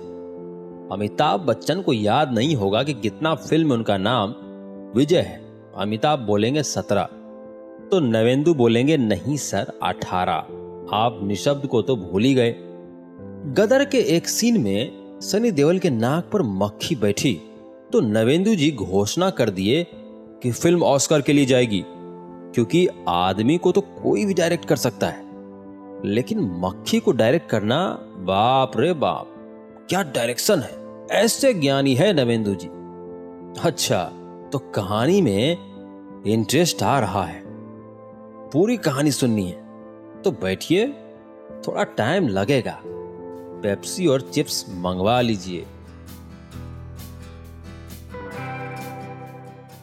अमिताभ 0.93 1.41
बच्चन 1.41 1.83
को 1.83 1.93
याद 1.93 2.33
नहीं 2.33 2.57
होगा 2.57 2.83
कि 2.83 2.95
कितना 2.95 3.35
फ़िल्म 3.35 3.73
उनका 3.73 3.97
नाम 3.97 4.35
विजय 4.97 5.21
है। 5.21 5.42
अमिताभ 5.77 6.19
बोलेंगे 6.19 6.63
सत्रह। 6.63 7.03
तो 7.91 8.01
नवेंदु 8.01 8.55
बोलेंगे 8.55 8.97
नहीं 8.97 9.37
सर, 9.37 9.73
अठारह। 9.83 10.47
आप 10.93 11.21
निशब्द 11.23 11.67
को 11.67 11.83
तो 11.83 11.97
भूल 11.97 12.23
ही 12.23 12.35
गए। 12.35 12.55
गदर 13.55 13.85
के 13.85 13.99
एक 13.99 14.29
सीन 14.29 14.61
में 14.61 14.91
सनी 15.21 15.51
देवल 15.51 15.79
के 15.79 15.91
नाक 15.91 16.31
पर 16.33 16.43
मक्खी 16.43 16.95
बैठी। 16.95 17.41
तो 17.93 18.01
नवेंदु 18.01 18.55
जी 18.55 18.71
घोषणा 18.71 19.31
कर 19.31 19.51
दिए 19.51 19.87
कि 20.43 20.51
फ़िल्म 20.51 20.83
ऑस्कर 20.83 21.21
के 21.21 21.33
लिए 21.33 21.47
जाएगी, 21.47 21.83
क्योंकि 21.87 22.89
आदमी 23.09 23.59
को 23.59 23.73
तो 23.73 23.81
कोई 23.81 24.25
भी 24.25 24.35
डायरेक्ट 24.35 24.65
कर 24.65 24.77
सकता 24.77 25.07
है। 25.07 25.25
लेकिन 26.05 26.41
मक्खी 26.41 26.99
को 27.01 27.13
डायरेक्ट 27.13 27.51
करना, 27.51 27.99
बाप 28.19 28.73
रे 28.77 28.93
बाप, 28.93 29.35
क्या 29.89 30.03
डायरेक्शन 30.03 30.61
है? 30.61 30.75
ऐसे 31.11 31.55
ज्ञानी 31.55 31.95
है 31.95 32.13
नवेंदु 32.13 32.55
जी। 32.55 32.69
अच्छा 33.69 34.11
तो 34.53 34.59
कहानी 34.59 35.21
में 35.23 36.25
इंटरेस्ट 36.27 36.83
आ 36.83 36.99
रहा 37.01 37.25
है। 37.25 37.43
पूरी 38.51 38.77
कहानी 38.77 39.11
सुननी 39.11 39.47
है। 39.49 40.23
तो 40.23 40.31
बैठिए, 40.31 40.87
थोड़ा 41.67 41.85
टाइम 41.85 42.29
लगेगा। 42.29 42.79
पेप्सी 42.85 44.07
और 44.07 44.21
चिप्स 44.21 44.65
मंगवा 44.69 45.21
लीजिए। 45.21 45.67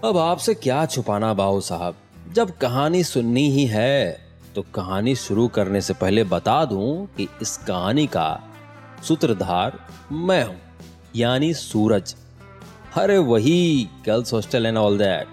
अब 0.03 0.17
आपसे 0.17 0.53
क्या 0.53 0.85
छुपाना 0.85 1.33
बाबू 1.33 1.61
साहब? 1.61 1.95
जब 2.33 2.57
कहानी 2.57 3.03
सुननी 3.03 3.49
ही 3.49 3.65
है 3.65 4.19
तो 4.55 4.61
कहानी 4.61 5.15
शुरू 5.15 5.47
करने 5.47 5.81
से 5.81 5.93
पहले 5.93 6.23
बता 6.23 6.63
दूँ 6.65 7.07
कि 7.17 7.27
इस 7.41 7.57
कहानी 7.57 8.07
का 8.07 8.43
सूत्रधार 9.03 9.79
मैं 10.11 10.43
हूँ, 10.45 10.57
यानी 11.15 11.53
सूरज। 11.53 12.15
अरे 12.97 13.17
वही 13.17 13.89
girls 14.05 14.33
hostel 14.33 14.65
and 14.65 14.77
all 14.77 14.97
that 14.97 15.27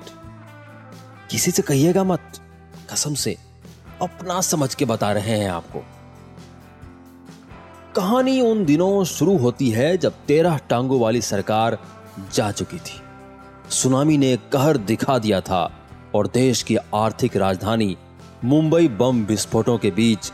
किसी 1.31 1.51
से 1.51 1.63
कहिएगा 1.63 2.05
मत। 2.05 2.21
कसम 2.93 3.15
से। 3.15 3.37
अपना 4.03 4.41
समझ 4.41 4.75
के 4.75 4.85
बता 4.85 5.13
रहे 5.13 5.39
हैं 5.39 5.51
आपको। 5.51 5.85
कहानी 7.97 8.41
उन 8.41 8.65
दिनों 8.65 9.05
शुरू 9.05 9.39
होती 9.39 9.71
है 9.71 9.99
जब 9.99 10.13
तेरह 10.13 10.57
टांगों 10.57 11.01
वाली 11.01 11.23
सरकार 11.23 11.79
जा 12.35 12.51
चुकी 12.51 12.77
थी। 12.77 13.01
सुनामी 13.71 14.19
ने 14.19 14.37
कहर 14.37 14.77
दिखा 14.77 15.19
दिया 15.19 15.41
था 15.41 15.89
और 16.15 16.27
देश 16.27 16.63
की 16.63 16.77
आर्थिक 16.77 17.37
राजधानी 17.37 17.97
मुंबई 18.45 18.89
बम 18.89 19.25
विस्फोटों 19.25 19.79
के 19.79 19.91
बीच 19.91 20.33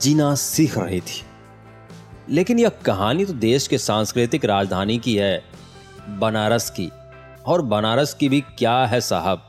जीना 0.00 0.34
सीख 0.34 0.78
रही 0.78 1.00
थी। 1.00 1.22
लेकिन 2.30 2.58
यह 2.58 2.68
कहानी 2.68 3.24
तो 3.24 3.32
देश 3.32 3.66
के 3.66 3.78
सांस्कृतिक 3.78 4.44
राजधानी 4.44 4.98
की 4.98 5.16
है। 5.16 5.51
बनारस 6.08 6.70
की। 6.70 6.90
और 7.46 7.62
बनारस 7.62 8.14
की 8.14 8.28
भी 8.28 8.40
क्या 8.40 8.84
है 8.84 9.00
साहब? 9.00 9.48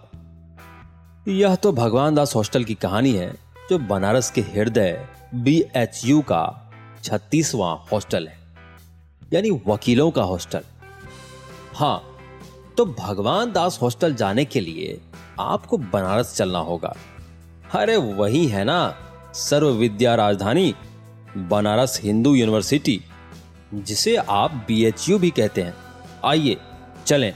यह 1.27 1.55
तो 1.55 1.71
भगवान 1.71 2.15
दास 2.15 2.35
हॉस्टल 2.35 2.63
की 2.63 2.73
कहानी 2.73 3.11
है, 3.11 3.33
जो 3.69 3.77
बनारस 3.77 4.31
के 4.31 4.41
हृदय 4.41 5.07
बी 5.35 5.65
एच 5.75 6.01
यू 6.05 6.21
का 6.21 6.71
छत्तीसवां 7.03 7.77
हॉस्टल 7.91 8.27
है। 8.27 8.37
यानी 9.33 9.61
वकीलों 9.67 10.11
का 10.11 10.23
हॉस्टल। 10.23 10.61
हाँ 11.75 12.03
तो 12.77 12.85
भगवान 12.85 13.51
दास 13.51 13.79
हॉस्टल 13.81 14.13
जाने 14.13 14.45
के 14.45 14.59
लिए 14.59 15.01
आपको 15.39 15.77
बनारस 15.77 16.35
चलना 16.35 16.59
होगा। 16.59 16.95
अरे 17.75 17.97
वही 17.97 18.47
है 18.47 18.63
ना 18.63 18.95
सर्व 19.33 19.67
विद्या 19.67 20.15
राजधानी, 20.15 20.75
बनारस 21.37 21.99
हिंदू 22.03 22.35
यूनिवर्सिटी, 22.35 23.01
जिसे 23.73 24.15
आप 24.15 24.51
बीएचयू 24.67 25.19
भी 25.19 25.29
कहते 25.29 25.61
हैं। 25.61 25.82
आइए, 26.23 26.57
चलें। 27.07 27.33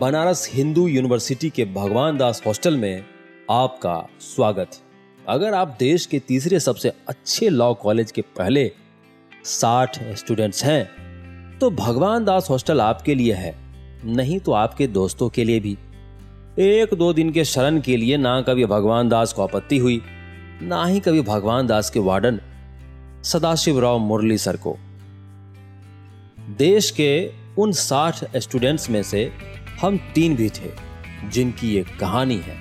बनारस 0.00 0.48
हिंदू 0.52 0.86
यूनिवर्सिटी 0.86 1.50
के 1.50 1.64
भगवान 1.64 2.18
दास 2.18 2.42
हॉस्टल 2.46 2.76
में 2.76 3.04
आपका 3.50 3.96
स्वागत। 4.20 4.78
अगर 5.28 5.54
आप 5.54 5.76
देश 5.78 6.06
के 6.06 6.18
तीसरे 6.18 6.60
सबसे 6.60 6.92
अच्छे 7.08 7.48
लॉ 7.48 7.72
कॉलेज 7.74 8.12
के 8.12 8.22
पहले 8.38 8.70
साठ 9.44 9.98
स्टूडेंट्स 10.14 10.64
हैं 10.64 11.58
तो 11.58 11.70
भगवान 11.72 12.24
दास 12.24 12.50
हॉस्टल 12.50 12.80
आपके 12.80 13.14
लिए 13.14 13.34
है, 13.34 13.54
नहीं 14.06 14.38
तो 14.40 14.52
आपके 14.52 14.86
दोस्तों 14.88 15.28
के 15.28 15.44
लिए 15.44 15.60
भी। 15.60 15.76
एक 16.60 16.94
दो 16.94 17.12
दिन 17.12 17.32
के 17.32 17.44
शरण 17.46 17.80
के 17.80 17.96
लिए 17.96 18.16
ना 18.18 18.40
कभी 18.42 18.66
भगवान 18.66 19.08
दास 19.08 19.32
को 19.32 19.42
आपत्ति 19.42 19.78
हुई, 19.78 20.00
ना 20.62 20.84
ही 20.86 21.00
कभी 21.00 21.20
भगवान 21.24 21.66
दास 21.66 21.90
के 21.90 22.00
वार्डन 22.00 22.40
सदाशिव 23.24 23.78
राव 23.80 23.98
मुरली 23.98 24.38
सर 24.38 24.56
को। 24.56 24.76
देश 26.58 26.90
के 26.90 27.30
उन 27.58 27.72
साठ 27.72 28.36
स्टूडेंट्स 28.36 28.90
में 28.90 29.02
से 29.02 29.32
हम 29.80 29.98
तीन 30.14 30.36
भी 30.36 30.48
थे, 30.48 30.70
जिनकी 31.30 31.76
एक 31.76 31.96
कहानी 32.00 32.36
है। 32.36 32.56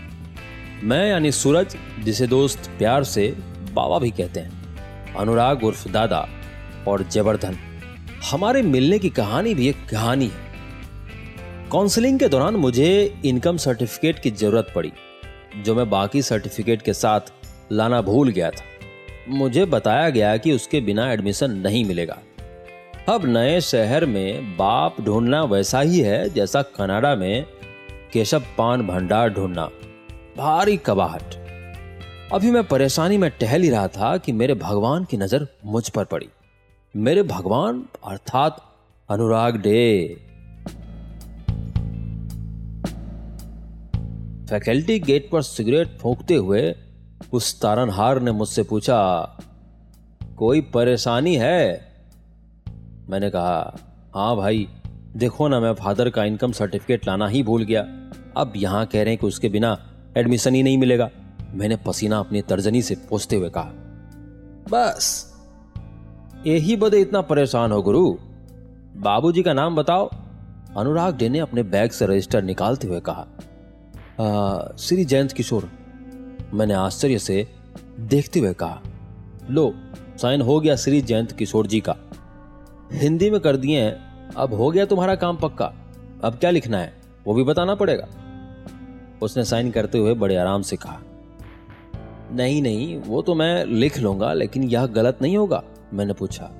मैं 0.83 1.09
यानी 1.09 1.31
सूरज, 1.31 1.75
जिसे 2.03 2.27
दोस्त 2.27 2.69
प्यार 2.77 3.03
से 3.03 3.27
बाबा 3.73 3.99
भी 3.99 4.11
कहते 4.11 4.39
हैं, 4.39 5.15
अनुराग 5.15 5.63
उर्फ़ 5.63 5.87
दादा 5.89 6.27
और 6.87 7.03
जबरधन 7.03 7.57
हमारे 8.31 8.61
मिलने 8.61 8.99
की 8.99 9.09
कहानी 9.09 9.53
भी 9.53 9.67
एक 9.69 9.85
कहानी 9.89 10.27
है। 10.27 10.49
काउंसलिंग 11.71 12.19
के 12.19 12.27
दौरान 12.27 12.55
मुझे 12.55 13.21
इनकम 13.25 13.57
सर्टिफिकेट 13.57 14.19
की 14.19 14.31
ज़रूरत 14.31 14.71
पड़ी, 14.75 14.91
जो 15.57 15.75
मैं 15.75 15.89
बाकी 15.89 16.21
सर्टिफिकेट 16.21 16.81
के 16.81 16.93
साथ 16.93 17.31
लाना 17.71 18.01
भूल 18.01 18.29
गया 18.29 18.51
था। 18.51 18.70
मुझे 19.29 19.65
बताया 19.65 20.09
गया 20.09 20.37
कि 20.37 20.51
उसके 20.51 20.81
बिना 20.81 21.11
एडमिशन 21.11 21.51
नहीं 21.51 21.85
मिलेगा। 21.85 22.17
अब 23.09 23.25
नए 23.25 23.61
शहर 23.61 24.05
में 24.05 24.57
बाप 24.57 25.01
ढूंढना 25.01 25.43
वैसा 25.43 25.79
ही 25.79 25.99
है 25.99 26.29
जैसा 26.29 26.61
कनाडा 26.61 27.15
में 27.15 27.45
केशव 28.13 28.43
पान 28.57 28.87
भंडार 28.87 29.29
ढूंढना। 29.29 29.65
भारी 30.37 30.77
कबाहट। 30.77 31.35
अभी 32.33 32.51
मैं 32.51 32.63
परेशानी 32.63 33.17
में 33.17 33.29
टहल 33.31 33.61
ही 33.61 33.69
रहा 33.69 33.87
था 33.87 34.17
कि 34.17 34.31
मेरे 34.31 34.53
भगवान 34.53 35.03
की 35.03 35.17
नज़र 35.17 35.47
मुझ 35.65 35.89
पर 35.89 36.03
पड़ी। 36.03 36.29
मेरे 36.95 37.23
भगवान, 37.23 37.85
अर्थात 38.07 38.61
अनुराग 39.09 39.57
डे। 39.57 40.15
फैकल्टी 44.49 44.99
गेट 44.99 45.29
पर 45.31 45.41
सिगरेट 45.41 45.97
फूंकते 45.97 46.35
हुए 46.35 46.61
उस 47.33 47.59
तारनहार 47.61 48.19
ने 48.21 48.31
मुझसे 48.31 48.63
पूछा, 48.63 48.97
कोई 50.37 50.61
परेशानी 50.73 51.35
है? 51.35 51.91
मैंने 53.09 53.29
कहा 53.29 53.77
हाँ 54.15 54.35
भाई, 54.35 54.67
देखो 55.15 55.47
ना, 55.47 55.59
मैं 55.59 55.73
फादर 55.73 56.09
का 56.09 56.23
इनकम 56.23 56.51
सर्टिफिकेट 56.51 57.07
लाना 57.07 57.27
ही 57.27 57.43
भूल 57.43 57.63
गया। 57.63 57.81
अब 58.37 58.53
यहाँ 58.55 58.85
कह 58.85 59.03
रहे 59.03 59.09
हैं 59.09 59.17
कि 59.17 59.27
उसके 59.27 59.49
बिना 59.49 59.77
एडमिशन 60.17 60.55
ही 60.55 60.63
नहीं 60.63 60.77
मिलेगा। 60.77 61.09
मैंने 61.53 61.75
पसीना 61.85 62.19
अपनी 62.19 62.41
तर्जनी 62.41 62.81
से 62.81 62.95
पोसते 63.09 63.35
हुए 63.35 63.49
कहा, 63.49 63.71
बस, 64.71 65.33
यही 66.47 66.75
बदे 66.75 66.99
इतना 67.01 67.21
परेशान 67.23 67.71
हो 67.71 67.81
गुरु। 67.81 68.11
बाबूजी 69.01 69.43
का 69.43 69.53
नाम 69.53 69.75
बताओ। 69.75 70.09
अनुराग 70.77 71.17
डे 71.17 71.29
ने 71.29 71.39
अपने 71.39 71.63
बैग 71.65 71.91
से 71.91 72.05
रजिस्टर 72.05 72.43
निकालते 72.43 72.87
हुए 72.87 72.99
कहा 73.09 73.25
श्री 74.79 75.05
जयंत 75.05 75.31
किशोर 75.31 75.69
मैंने 76.53 76.73
आश्चर्य 76.73 77.19
से 77.19 77.47
देखते 77.99 78.39
हुए 78.39 78.53
कहा, 78.53 78.81
लो, 79.49 79.73
साइन 80.21 80.41
हो 80.41 80.59
गया 80.59 80.75
श्री 80.75 81.01
जयंत 81.01 81.31
किशोर 81.31 81.67
जी 81.67 81.79
का। 81.79 81.95
हिंदी 82.93 83.29
में 83.29 83.39
कर 83.39 83.57
दिए 83.57 83.81
हैं, 83.81 83.93
अब 84.37 84.53
हो 84.53 84.71
गया 84.71 84.85
तुम्हारा 84.85 85.15
काम 85.15 85.37
पक्का। 85.37 85.73
अब 86.23 86.33
क्या 86.33 86.49
लिखना 86.49 86.77
है, 86.77 86.93
वो 87.27 87.33
भी 87.33 87.43
बताना 87.43 87.75
पड़ेगा। 87.75 88.07
उसने 89.21 89.45
साइन 89.45 89.71
करते 89.71 89.97
हुए 89.97 90.13
बड़े 90.13 90.35
आराम 90.35 90.61
से 90.61 90.75
कहा, 90.75 90.99
नहीं 92.33 92.61
नहीं, 92.61 92.97
वो 92.97 93.21
तो 93.21 93.35
मैं 93.35 93.65
लिख 93.65 93.99
लूँगा, 93.99 94.33
लेकिन 94.33 94.63
यह 94.63 94.85
गलत 94.85 95.17
नहीं 95.21 95.37
होगा, 95.37 95.63
मैंने 95.93 96.13
पूछा। 96.13 96.51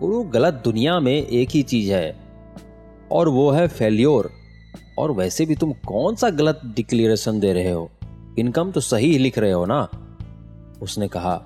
गुरु, 0.00 0.22
गलत 0.22 0.60
दुनिया 0.64 1.00
में 1.00 1.26
एक 1.26 1.48
ही 1.50 1.62
चीज़ 1.62 1.92
है, 1.92 2.16
और 3.12 3.28
वो 3.28 3.50
है 3.50 3.68
फेल्योर। 3.68 4.30
और 4.98 5.10
वैसे 5.10 5.46
भी 5.46 5.54
तुम 5.54 5.72
कौन 5.72 6.14
सा 6.14 6.30
गलत 6.30 6.60
डिक्लेरेशन 6.64 7.40
दे 7.40 7.52
रहे 7.52 7.70
हो? 7.70 7.90
इनकम 8.38 8.70
तो 8.70 8.80
सही 8.80 9.18
लिख 9.18 9.38
रहे 9.38 9.52
हो 9.52 9.66
ना? 9.66 9.88
उसने 10.82 11.08
कहा 11.08 11.38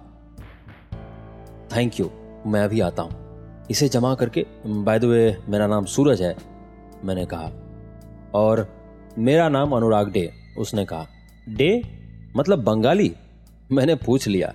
थैंक 1.76 2.00
यू 2.00 2.10
मैं 2.46 2.60
अभी 2.60 2.80
आता 2.80 3.02
हूँ। 3.02 3.24
इसे 3.70 3.88
जमा 3.88 4.14
करके 4.14 4.46
बाय 4.66 4.98
द 4.98 5.04
वे 5.04 5.42
मेरा 5.48 5.66
नाम 5.66 5.84
सूरज 5.84 6.22
है, 6.22 6.36
मैंने 7.04 7.26
कहा। 7.26 7.50
और 8.34 8.68
मेरा 9.18 9.48
नाम 9.48 9.72
अनुराग 9.72 10.10
डे, 10.10 10.32
उसने 10.58 10.84
कहा। 10.84 11.06
डे? 11.48 11.82
मतलब 12.36 12.62
बंगाली? 12.64 13.16
मैंने 13.72 13.94
पूछ 13.94 14.28
लिया। 14.28 14.54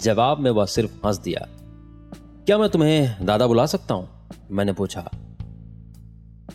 जवाब 0.00 0.38
में 0.38 0.50
वह 0.50 0.66
सिर्फ़ 0.66 1.06
हंस 1.06 1.18
दिया। 1.18 1.46
क्या 2.46 2.58
मैं 2.58 2.68
तुम्हें 2.68 3.26
दादा 3.26 3.46
बुला 3.46 3.66
सकता 3.66 3.94
हूँ? 3.94 4.08
मैंने 4.50 4.72
पूछा। 4.72 5.10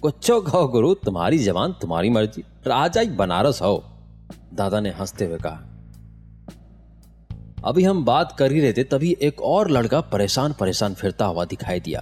कुछ 0.01 0.31
कहो 0.31 0.67
गुरु, 0.67 0.93
तुम्हारी 0.93 1.37
जवान 1.37 1.71
तुम्हारी 1.71 2.09
मर्ज़ी। 2.09 2.41
राजा 2.67 3.03
बनारस 3.03 3.61
हो। 3.61 3.83
दादा 4.53 4.79
ने 4.79 4.89
हँसते 4.89 5.25
हुए 5.25 5.37
कहा, 5.37 5.69
अभी 7.65 7.83
हम 7.83 8.03
बात 8.05 8.35
कर 8.39 8.51
ही 8.51 8.59
रहे 8.59 8.73
थे, 8.73 8.83
तभी 8.83 9.15
एक 9.21 9.41
और 9.41 9.69
लड़का 9.71 10.01
परेशान 10.01 10.53
परेशान 10.53 10.93
फिरता 10.93 11.25
हुआ 11.25 11.45
दिखाई 11.45 11.79
दिया। 11.79 12.01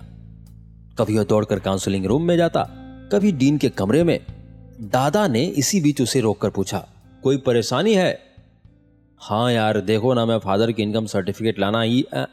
कभी 0.98 1.18
वह 1.18 1.24
दौड़कर 1.24 1.60
काउंसलिंग 1.60 2.06
रूम 2.06 2.24
में 2.24 2.36
जाता, 2.38 2.64
कभी 3.12 3.32
डीन 3.32 3.58
के 3.58 3.70
कमरे 3.70 4.04
में। 4.04 4.20
दादा 4.82 5.28
ने 5.28 5.44
इसी 5.46 5.82
बीच 5.82 6.02
उसे 6.02 6.20
रोककर 6.20 6.50
पूछा, 6.50 6.86
कोई 7.24 7.38
परेशानी 7.38 7.94
है? 7.94 8.20
हाँ 9.22 9.52
यार, 9.52 9.82
देखो 9.82 10.14
ना, 10.14 10.26
मैं 10.26 10.38
फादर 10.40 10.72
की 10.72 10.84
इनकम 10.84 11.06
सर्टिफिकेट 11.06 11.60
लाना 11.60 11.82
ही 11.82 12.06
आ... 12.16 12.26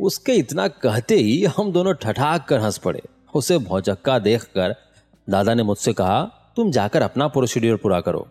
उसके 0.00 0.32
इतना 0.32 0.68
कहते 0.68 1.14
ही 1.14 1.44
हम 1.44 1.72
दोनों 1.72 1.94
ठठाक 1.94 2.48
कर 2.48 2.60
हंस 2.60 2.78
पड़े। 2.78 3.02
उसे 3.34 3.58
भौचक्का 3.58 4.18
देखकर 4.18 4.74
दादा 5.30 5.54
ने 5.54 5.62
मुझसे 5.62 5.92
कहा, 5.92 6.22
तुम 6.56 6.70
जाकर 6.70 7.02
अपना 7.02 7.28
प्रोसीड्योर 7.28 7.76
पूरा 7.76 8.00
करो। 8.00 8.28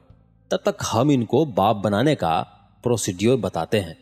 तब 0.52 0.60
तक 0.66 0.78
हम 0.84 1.12
इनको 1.12 1.46
बाप 1.46 1.76
बनाने 1.76 2.16
का 2.16 2.40
प्रोसीड्योर 2.84 3.38
बताते 3.38 3.80
हैं। 3.80 3.96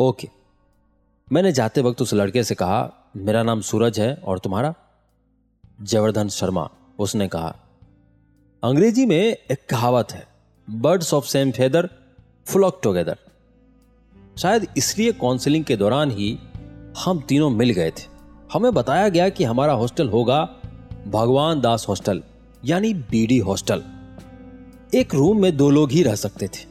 ओके 0.00 0.28
मैंने 1.32 1.52
जाते 1.52 1.82
वक्त 1.82 2.02
उस 2.02 2.14
लड़के 2.14 2.44
से 2.44 2.54
कहा, 2.54 3.10
मेरा 3.16 3.42
नाम 3.42 3.60
सूरज 3.60 4.00
है 4.00 4.14
और 4.14 4.38
तुम्हारा? 4.38 4.74
जवर्धन 5.82 6.28
शर्मा, 6.28 6.68
उसने 6.98 7.28
कहा, 7.28 7.54
अंग्रेज़ी 8.62 9.06
में 9.06 9.16
एक 9.16 9.66
कहावत 9.70 10.12
है 10.12 10.26
birds 10.68 11.14
of 11.14 11.26
same 11.26 11.50
feather 11.50 11.88
flock 12.46 12.80
together 12.82 13.16
शायद 14.38 14.66
इसलिए 14.76 15.12
काउंसलिंग 15.12 15.64
के 15.64 15.76
दौरान 15.76 16.10
ही 16.10 16.38
हम 17.04 17.20
तीनों 17.20 17.50
मिल 17.50 17.70
गए 17.70 17.90
थे। 17.90 18.08
हमें 18.52 18.72
बताया 18.74 19.08
गया 19.08 19.28
कि 19.28 19.44
हमारा 19.44 19.72
हॉस्टल 19.72 20.08
होगा 20.08 20.42
भगवान 21.06 21.60
दास 21.60 21.86
हॉस्टल 21.88 22.22
यानी 22.64 22.94
बीडी 22.94 23.38
हॉस्टल 23.38 23.82
एक 24.94 25.14
रूम 25.14 25.42
में 25.42 25.56
दो 25.56 25.70
लोग 25.70 25.92
ही 25.92 26.02
रह 26.02 26.14
सकते 26.14 26.46
थे। 26.46 26.64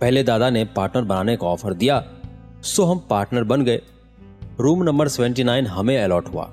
पहले 0.00 0.22
दादा 0.22 0.50
ने 0.50 0.64
पार्टनर 0.64 1.02
बनाने 1.02 1.36
का 1.36 1.46
ऑफ़र 1.46 1.74
दिया 1.74 2.04
सो 2.62 2.84
हम 2.84 3.06
पार्टनर 3.10 3.44
बन 3.44 3.64
गए। 3.64 3.82
रूम 4.60 4.82
नंबर 4.82 5.08
79 5.08 5.66
हमें 5.66 6.02
अलॉट 6.02 6.28
हुआ। 6.28 6.52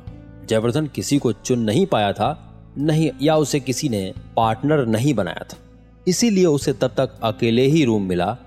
जयवर्धन 0.50 0.88
किसी 0.88 1.18
को 1.18 1.32
चुन 1.32 1.60
नहीं 1.60 1.86
पाया 1.86 2.14
था, 2.14 2.54
नहीं, 2.78 3.12
या 3.22 3.36
उसे 3.36 3.60
किसी 3.60 3.90
ने 3.90 4.14
पार्टनर 4.36 4.86
नहीं 4.86 5.14
बनाया 5.14 5.46
था। 5.54 5.58
इसीलिए 6.08 6.46
उसे 6.46 6.74
तब 6.74 6.88
तक 6.88 7.20
अकेले 7.24 7.62
ही 7.62 7.86
रूम 7.86 8.04
मिला, 8.04 8.38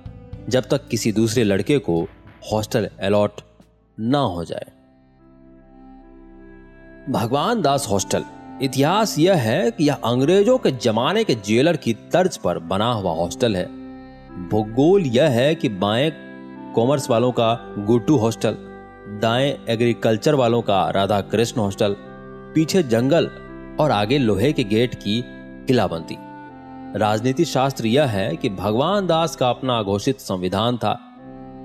जब 0.49 0.69
तक 0.69 0.89
किसी 0.89 1.13
दूसरे 1.13 1.45
लड़के 1.45 1.79
को 1.79 2.09
हॉस्टल 2.53 2.91
अलॉट 3.01 3.33
ना 4.01 4.19
हो 4.19 4.45
जाए। 4.45 4.67
भगवान 7.13 7.63
दास 7.63 7.87
हॉस्टल 7.91 8.25
इतिहास 8.63 9.19
यह 9.19 9.35
है 9.35 9.71
कि 9.71 9.89
यह 9.89 9.95
अंग्रेज़ों 9.95 10.59
के 10.59 10.71
जमाने 10.71 11.25
के 11.25 11.35
जेलर 11.35 11.77
की 11.77 11.93
तर्ज 11.93 12.37
पर 12.37 12.59
बना 12.59 12.93
हुआ 12.93 13.13
हॉस्टल 13.13 13.57
है। 13.57 13.65
भूगोल 14.49 15.03
यह 15.03 15.29
है 15.29 15.55
कि 15.55 15.69
बाएँ 15.69 16.13
कॉमर्स 16.75 17.11
वालों 17.11 17.33
का 17.33 17.75
गुड्डू 17.79 18.17
हॉस्टल, 18.17 18.57
दाएँ 19.23 19.67
एग्रीकल्चर 19.69 20.35
वालों 20.35 20.63
का 20.63 20.91
राधा 20.91 21.21
कृष्ण 21.21 21.61
हॉस्टल, 21.61 21.97
पीछे 22.55 22.83
जंगल 22.83 23.31
और 23.81 23.91
आगे 23.91 24.19
लोहे 24.19 24.53
के 24.53 24.65
गेट 24.65 24.95
की 24.95 25.25
किलाबंदी 25.67 26.17
राजनीति 26.99 27.45
शास्त्र 27.45 27.87
यह 27.87 28.05
है 28.05 28.37
कि 28.37 28.49
भगवान 28.49 29.07
दास 29.07 29.37
का 29.37 29.51
अपना 29.51 29.83
घोषित 29.83 30.21
संविधान 30.21 30.77
था, 30.77 30.99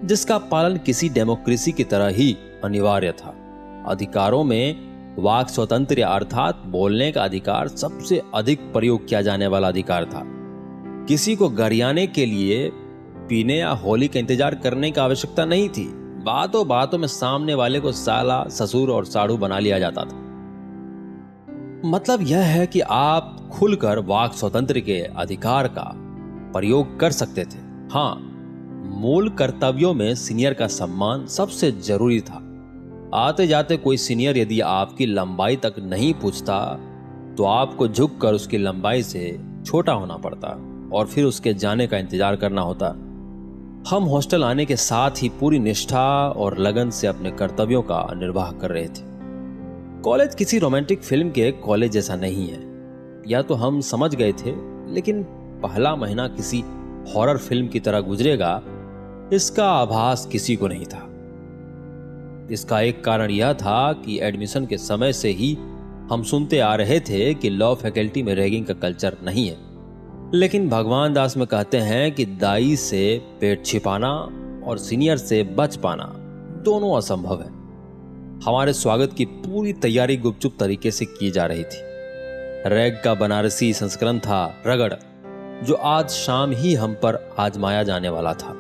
जिसका 0.04 0.38
पालन 0.38 0.78
किसी 0.78 1.10
डेमोक्रेसी 1.10 1.72
की 1.72 1.84
तरह 1.84 2.08
ही 2.08 2.38
अनिवार्य 2.64 3.12
था। 3.12 3.36
अधिकारों 3.88 4.44
में 4.44 4.95
वाक 5.20 5.50
स्वतंत्र 5.50 6.02
अर्थात 6.02 6.64
बोलने 6.66 7.12
का 7.12 7.24
अधिकार 7.24 7.68
सबसे 7.68 8.22
अधिक 8.34 8.60
प्रयोग 8.74 9.08
किया 9.08 9.22
जाने 9.22 9.48
वाला 9.48 9.68
अधिकार 9.68 10.06
था। 10.06 10.24
किसी 11.08 11.36
को 11.36 11.50
गरियाने 11.50 12.08
के 12.08 12.26
लिए 12.26 12.70
पीने 13.30 13.58
या 13.58 13.70
होली 13.70 14.08
का 14.08 14.20
इंतज़ार 14.20 14.56
करने 14.56 14.92
की 14.92 15.02
आवश्यकता 15.02 15.46
नहीं 15.46 15.70
थी। 15.70 15.86
बातों 16.26 16.68
बातों 16.68 16.98
में 16.98 17.08
सामने 17.08 17.54
वाले 17.54 17.80
को 17.80 17.92
साला, 17.92 18.44
ससुर 18.48 18.92
और 18.92 19.06
साड़ू 19.06 19.38
बना 19.38 19.60
लिया 19.60 19.80
जाता 19.80 20.02
था। 20.02 20.24
मतलब 21.86 22.22
यह 22.22 22.40
है 22.40 22.68
कि 22.68 22.80
आप 22.80 23.50
खुलकर 23.54 24.00
वाक 24.00 24.34
स्वतंत्र 24.34 24.80
के 24.80 25.00
अधिकार 25.02 25.68
का 25.68 25.92
प्रयोग 26.54 27.00
कर 27.00 27.12
सकते 27.12 27.46
थे। 27.46 27.60
हाँ 27.94 28.16
मूल 28.96 29.30
कर्तव्यों 29.30 29.94
में 29.94 30.16
सीनियर 30.16 30.54
का 30.54 30.68
सम्मान 30.68 31.26
सबसे 31.28 31.72
ज़रूरी 31.72 32.20
था। 32.22 32.42
आते 33.16 33.48
जाते 33.48 33.78
कोई 33.78 33.98
सीनियर 33.98 34.38
यदि 34.38 34.60
आपकी 34.62 35.06
लंबाई 35.06 35.56
तक 35.56 35.76
नहीं 35.80 36.14
पूछता 36.14 36.58
तो 37.38 37.44
आपको 37.44 37.88
झुककर 37.88 38.34
उसकी 38.34 38.58
लंबाई 38.58 39.04
से 39.04 39.40
छोटा 39.66 39.94
होना 39.94 40.18
पड़ता 40.18 40.50
और 40.94 41.08
फिर 41.08 41.26
उसके 41.26 41.54
जाने 41.54 41.88
का 41.88 41.98
इंतज़ार 41.98 42.36
करना 42.36 42.62
होता। 42.62 42.88
हम 43.90 44.04
हॉस्टल 44.04 44.44
आने 44.44 44.66
के 44.66 44.76
साथ 44.76 45.22
ही 45.24 45.30
पूरी 45.40 45.60
निष्ठा 45.60 46.06
और 46.30 46.58
लगन 46.58 46.90
से 46.90 47.08
अपने 47.08 47.32
कर्तव्यों 47.32 47.82
का 47.82 48.06
निर्वाह 48.16 48.52
कर 48.52 48.72
रहे 48.72 48.88
थे। 48.88 49.14
कॉलेज 50.02 50.36
किसी 50.36 50.60
रोमांटिक 50.60 51.04
फ़िल्म 51.04 51.30
के 51.30 51.52
कॉलेज 51.64 51.92
जैसा 51.92 52.16
नहीं 52.16 52.48
है। 52.48 52.64
या 53.28 53.42
तो 53.42 53.56
हम 53.56 53.82
समझ 53.84 54.14
गए 54.16 54.32
थे, 54.36 54.54
लेकिन 54.94 55.24
पहला 55.64 55.96
महीना 55.96 56.28
किसी 56.28 56.64
हॉरर 57.16 57.38
फ़िल्म 57.40 57.68
की 57.68 57.80
तरह 57.80 58.00
गुजरेगा, 58.02 58.62
इसका 59.34 59.72
आभास 59.72 60.26
किसी 60.32 60.56
को 60.56 60.68
नहीं 60.68 60.86
था। 60.86 61.08
इसका 62.52 62.82
एक 62.82 63.04
कारण 63.04 63.32
यह 63.32 63.54
था 63.54 63.94
कि 63.94 64.20
एडमिशन 64.22 64.66
के 64.66 64.78
समय 64.78 65.14
से 65.14 65.30
ही 65.30 65.58
हम 66.12 66.24
सुनते 66.24 66.60
आ 66.60 66.76
रहे 66.76 67.00
थे 67.00 67.34
कि 67.34 67.50
लॉ 67.50 67.76
फैकल्टी 67.76 68.24
में 68.24 68.36
रैगिंग 68.36 68.66
का 68.66 68.74
कल्चर 68.74 69.18
नहीं 69.24 69.48
है। 69.48 69.58
लेकिन 70.34 70.70
भगवान 70.70 71.14
दास 71.14 71.38
में 71.38 71.48
कहते 71.48 71.78
हैं 71.78 72.12
कि 72.12 72.26
दाई 72.26 72.76
से 72.76 73.22
पेट 73.42 73.66
छिपाना 73.66 74.12
और 74.66 74.78
सीनियर 74.78 75.18
से 75.18 75.44
बच 75.44 75.76
पाना 75.76 76.14
दोनों 76.64 76.98
असंभव 76.98 77.42
है। 77.42 77.48
हमारे 78.46 78.74
स्वागत 78.74 79.14
की 79.14 79.26
पूरी 79.26 79.74
तैयारी 79.74 80.18
गुपचुप 80.18 80.54
तरीके 80.60 80.92
से 80.92 81.06
की 81.06 81.32
जा 81.32 81.46
रही 81.46 81.64
थी। 81.64 81.96
रैग 82.70 83.02
का 83.04 83.14
बनारसी 83.14 83.74
संस्करण 83.74 84.20
था 84.20 84.64
रगड़, 84.68 84.94
जो 85.66 85.74
आज 85.74 86.10
शाम 86.10 86.52
ही 86.52 86.74
हम 86.74 86.94
पर 86.94 87.36
आजमाया 87.40 87.84
जाने 87.84 88.10
वाला 88.10 88.34
था। 88.34 88.56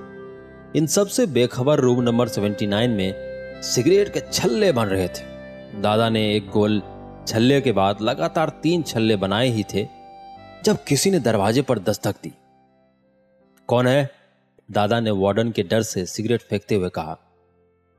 इन 0.75 0.87
सबसे 0.87 1.25
बेखबर 1.25 1.79
रूम 1.79 2.01
नंबर 2.01 2.27
79 2.27 2.89
में 2.89 3.34
सिगरेट 3.63 4.13
के 4.13 4.19
छल्ले 4.33 4.71
बन 4.71 4.85
रहे 4.85 5.07
थे। 5.07 5.81
दादा 5.81 6.09
ने 6.09 6.21
एक 6.35 6.49
गोल 6.49 6.81
छल्ले 7.27 7.59
के 7.61 7.71
बाद 7.71 8.01
लगातार 8.01 8.49
तीन 8.63 8.83
छल्ले 8.83 9.15
बनाए 9.15 9.47
ही 9.47 9.63
थे, 9.73 9.87
जब 10.63 10.83
किसी 10.83 11.11
ने 11.11 11.19
दरवाजे 11.19 11.61
पर 11.61 11.79
दस्तक 11.79 12.15
दी। 12.23 12.31
कौन 13.69 13.87
है? 13.87 14.09
दादा 14.69 14.99
ने 14.99 15.11
वार्डन 15.11 15.51
के 15.51 15.63
डर 15.63 15.81
से 15.81 16.05
सिगरेट 16.05 16.41
फेंकते 16.41 16.75
हुए 16.75 16.89
कहा। 16.89 17.17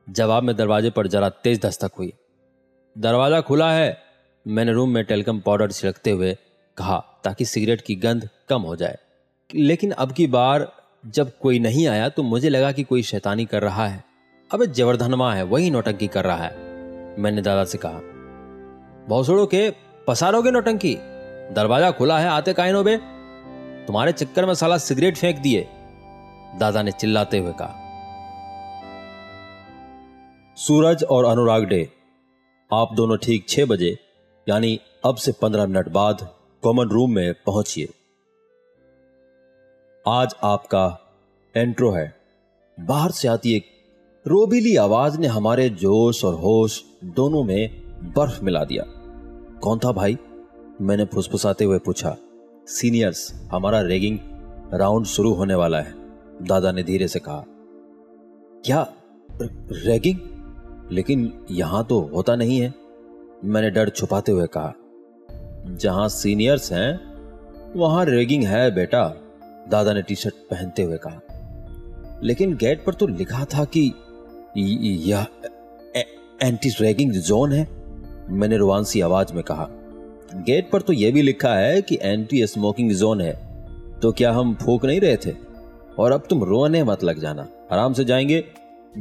जवाब 0.07 0.42
में 0.42 0.57
दरवाजे 0.57 0.90
पर 0.90 1.07
जरा 1.07 1.29
तेज 1.29 1.61
दस्तक 1.61 1.92
हुई। 1.99 2.12
दरवाज़ा 2.97 3.40
खुला 3.40 3.71
है, 3.73 3.97
मैंने 4.47 4.73
रूम 4.73 4.90
में 4.90 5.05
टेलकम 5.05 5.40
पाउडर 5.40 5.73
छिड़कते 5.73 6.11
हुए 6.11 6.37
कहा, 6.77 6.99
ताकि 7.25 7.45
सिगरेट 7.45 7.81
की 7.81 7.95
गंध 7.95 8.29
कम 8.49 8.62
हो 8.62 8.77
जाए। 8.77 8.99
लेकिन 9.51 9.90
अब 9.90 10.12
की 10.12 10.27
बार 10.27 10.73
जब 11.07 11.38
कोई 11.38 11.59
नहीं 11.59 11.87
आया 11.88 12.09
तो 12.09 12.23
मुझे 12.23 12.49
लगा 12.49 12.73
कि 12.73 12.83
कोई 12.83 13.03
शैतानी 13.03 13.45
कर 13.45 13.62
रहा 13.62 13.87
है। 13.87 14.05
अब 14.50 14.64
जबरधनमा 14.66 15.32
है, 15.35 15.42
वही 15.44 15.70
नौटंकी 15.70 16.06
कर 16.09 16.24
रहा 16.24 16.37
है, 16.37 16.54
मैंने 17.18 17.42
दादा 17.42 17.64
से 17.64 17.78
कहा। 17.78 18.00
भौसड़ों 19.09 19.46
के 19.46 19.70
पसारोगे 20.06 20.50
नौटंकी, 20.50 20.94
दरवाज़ा 21.54 21.90
खुला 21.90 22.18
है 22.18 22.28
आते 22.28 22.52
कायनो 22.52 22.82
बे 22.85 22.96
तुम्हारे 23.87 24.12
चक्कर 24.12 24.46
में 24.46 24.54
साला 24.54 24.78
सिगरेट 24.78 25.16
फेंक 25.16 25.38
दिए, 25.38 25.66
दादा 26.59 26.82
ने 26.82 26.92
चिल्लाते 26.92 27.38
हुए 27.38 27.52
कहा। 27.52 27.85
सूरज 30.56 31.04
और 31.04 31.24
अनुराग 31.24 31.64
डे 31.64 31.82
आप 32.70 32.94
दोनों 32.94 33.16
ठीक 33.16 33.48
छह 33.48 33.66
बजे, 33.66 33.96
यानी 34.46 34.78
अब 35.04 35.16
से 35.16 35.32
पंद्रह 35.42 35.66
मिनट 35.66 35.88
बाद, 35.90 36.28
कॉमन 36.62 36.88
रूम 36.88 37.14
में 37.14 37.32
पहुंचिए। 37.46 37.88
आज 40.04 40.35
आपका 40.44 40.87
एंट्रो 41.54 41.90
है, 41.92 42.12
बाहर 42.78 43.11
से 43.11 43.28
आती 43.28 43.56
एक 43.56 43.74
रोबीली 44.28 44.76
आवाज़ 44.76 45.18
ने 45.18 45.26
हमारे 45.26 45.68
जोश 45.68 46.24
और 46.24 46.34
होश 46.34 46.84
दोनों 47.04 47.44
में 47.44 47.82
बर्फ़ 48.16 48.44
मिला 48.44 48.64
दिया। 48.64 48.84
कौन 49.60 49.78
था 49.78 49.92
भाई? 49.92 50.18
मैंने 50.80 51.04
फुसफुसाते 51.04 51.64
हुए 51.64 51.78
पूछा। 51.78 52.16
सीनियर्स, 52.66 53.48
हमारा 53.52 53.80
रेगिंग 53.80 54.18
राउंड 54.74 55.06
शुरू 55.06 55.32
होने 55.32 55.54
वाला 55.54 55.80
है, 55.80 55.94
दादा 56.42 56.72
ने 56.72 56.82
धीरे 56.82 57.08
से 57.08 57.18
कहा। 57.18 57.44
क्या 58.64 58.92
रैगिंग? 59.72 60.18
लेकिन 60.92 61.46
यहाँ 61.50 61.84
तो 61.84 62.00
होता 62.00 62.36
नहीं 62.36 62.58
है, 62.58 62.74
मैंने 63.44 63.70
डर 63.70 63.88
छुपाते 63.88 64.32
हुए 64.32 64.46
कहा। 64.46 64.74
जहाँ 65.76 66.08
सीनियर्स 66.08 66.72
हैं, 66.72 67.14
वहाँ 67.76 68.04
रेगिंग 68.04 68.44
है 68.44 68.74
बेटा, 68.74 69.14
दादा 69.68 69.92
ने 69.92 70.02
टी 70.02 70.14
शर्ट 70.14 70.34
पहनते 70.34 70.82
हुए 70.82 70.96
कहा। 70.96 71.20
लेकिन 72.22 72.56
गेट 72.56 72.84
पर 72.84 72.94
तो 72.94 73.06
लिखा 73.06 73.44
था 73.44 73.64
कि 73.64 73.92
यह 74.57 75.27
एंटी 76.42 76.69
रैगिंग 76.81 77.12
जोन 77.12 77.53
है, 77.53 77.69
मैंने 78.31 78.57
रुआनसी 78.57 79.01
आवाज़ 79.01 79.33
में 79.33 79.45
कहा। 79.45 79.69
गेट 80.35 80.71
पर 80.71 80.81
तो 80.81 80.92
यह 80.92 81.12
भी 81.12 81.23
लिखा 81.23 81.55
है 81.55 81.83
कि 81.83 81.99
एंटी 82.03 82.47
स्मोकिंग 82.47 82.92
जोन 82.92 83.21
है। 83.21 83.64
तो 84.03 84.12
क्या 84.12 84.33
हम 84.33 84.55
फूक 84.55 84.85
नहीं 84.85 85.01
रहे 85.01 85.16
थे? 85.16 85.33
और 85.99 86.12
अब 86.12 86.23
तुम 86.31 86.45
रोने 86.45 86.85
मत 86.85 87.05
लग 87.05 87.21
जाना। 87.21 87.49
आराम 87.73 87.92
से 87.92 88.05
जाएँगे। 88.05 88.45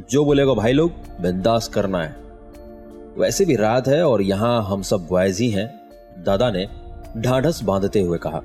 जो 0.09 0.25
बोलेगा 0.25 0.53
भाई 0.53 0.71
लोग, 0.71 0.91
बिंदास 1.21 1.67
करना 1.67 2.03
है। 2.03 2.15
वैसे 3.17 3.45
भी 3.45 3.55
रात 3.55 3.87
है 3.87 4.03
और 4.03 4.21
यहाँ 4.21 4.63
हम 4.63 4.81
सब 4.81 5.07
बॉयज़ 5.07 5.43
ही 5.43 5.49
हैं। 5.49 5.89
दादा 6.23 6.51
ने 6.51 6.67
ढाढ़स 7.17 7.63
बांधते 7.63 7.99
हुए 7.99 8.17
कहा, 8.17 8.41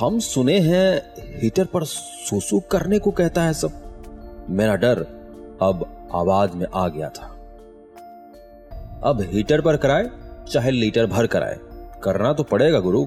हम 0.00 0.18
सुने 0.18 0.58
हैं, 0.58 1.02
हीटर 1.42 1.64
पर 1.64 1.84
सुसु 1.84 2.60
करने 2.60 2.98
को 2.98 3.10
कहता 3.10 3.42
है 3.42 3.52
सब। 3.52 3.70
मेरा 4.50 4.76
डर 4.76 5.17
अब 5.62 6.08
आवाज़ 6.14 6.56
में 6.56 6.66
आ 6.74 6.88
गया 6.88 7.08
था। 7.08 7.34
अब 9.04 9.20
हीटर 9.20 9.60
पर 9.60 9.76
कराए, 9.76 10.10
चाहे 10.50 10.70
लीटर 10.70 11.06
भर 11.06 11.26
कराए। 11.26 11.58
करना 12.02 12.32
तो 12.32 12.42
पड़ेगा 12.42 12.80
गुरु। 12.80 13.06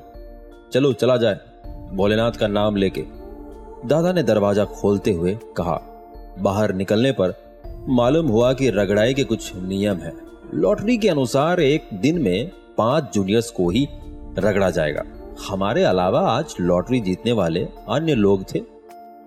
चलो, 0.73 0.93
चला 0.93 1.17
जाए। 1.17 1.39
भोलेनाथ 1.93 2.31
का 2.31 2.47
नाम 2.47 2.75
लेके। 2.75 3.01
दादा 3.85 4.11
ने 4.11 4.23
दरवाज़ा 4.23 4.65
खोलते 4.65 5.11
हुए 5.11 5.39
कहा, 5.57 5.81
बाहर 6.39 6.73
निकलने 6.73 7.11
पर 7.11 7.33
मालूम 7.89 8.27
हुआ 8.27 8.53
कि 8.53 8.69
रगड़ाई 8.69 9.13
के 9.13 9.23
कुछ 9.23 9.55
नियम 9.55 9.97
है। 9.97 10.13
लॉटरी 10.53 10.97
के 10.97 11.09
अनुसार 11.09 11.59
एक 11.59 11.89
दिन 11.93 12.21
में 12.21 12.51
पाँच 12.77 13.13
जूनियर्स 13.13 13.51
को 13.51 13.69
ही 13.69 13.87
रगड़ा 14.39 14.69
जाएगा। 14.69 15.03
हमारे 15.49 15.83
अलावा 15.83 16.19
आज 16.19 16.55
लॉटरी 16.59 16.99
जीतने 16.99 17.31
वाले 17.31 17.67
अन्य 17.89 18.15
लोग 18.15 18.45
थे। 18.55 18.61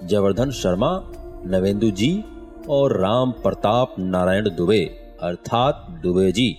जवर्धन 0.05 0.51
शर्मा, 0.51 1.13
नवेंदु 1.47 1.91
जी 1.91 2.25
और 2.69 3.01
राम 3.01 3.33
प्रताप 3.33 3.95
नारायण 3.99 4.51
दुबे, 4.51 4.85
अर्थात 5.23 5.87
दुबे 6.03 6.33
जी, 6.33 6.57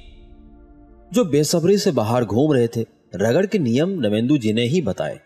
जो 1.14 1.26
बेसब्री 1.26 1.78
से 1.78 1.92
बाहर 1.92 2.26
घूम 2.26 2.54
रहे 2.54 2.68
थे, 2.68 2.86
रगड़ 3.16 3.46
के 3.46 3.60
नियम 3.60 3.90
नवेंदु 3.90 4.38
जी 4.38 4.54
ने 4.54 4.62
ही 4.62 4.82
बताए। 4.82 5.20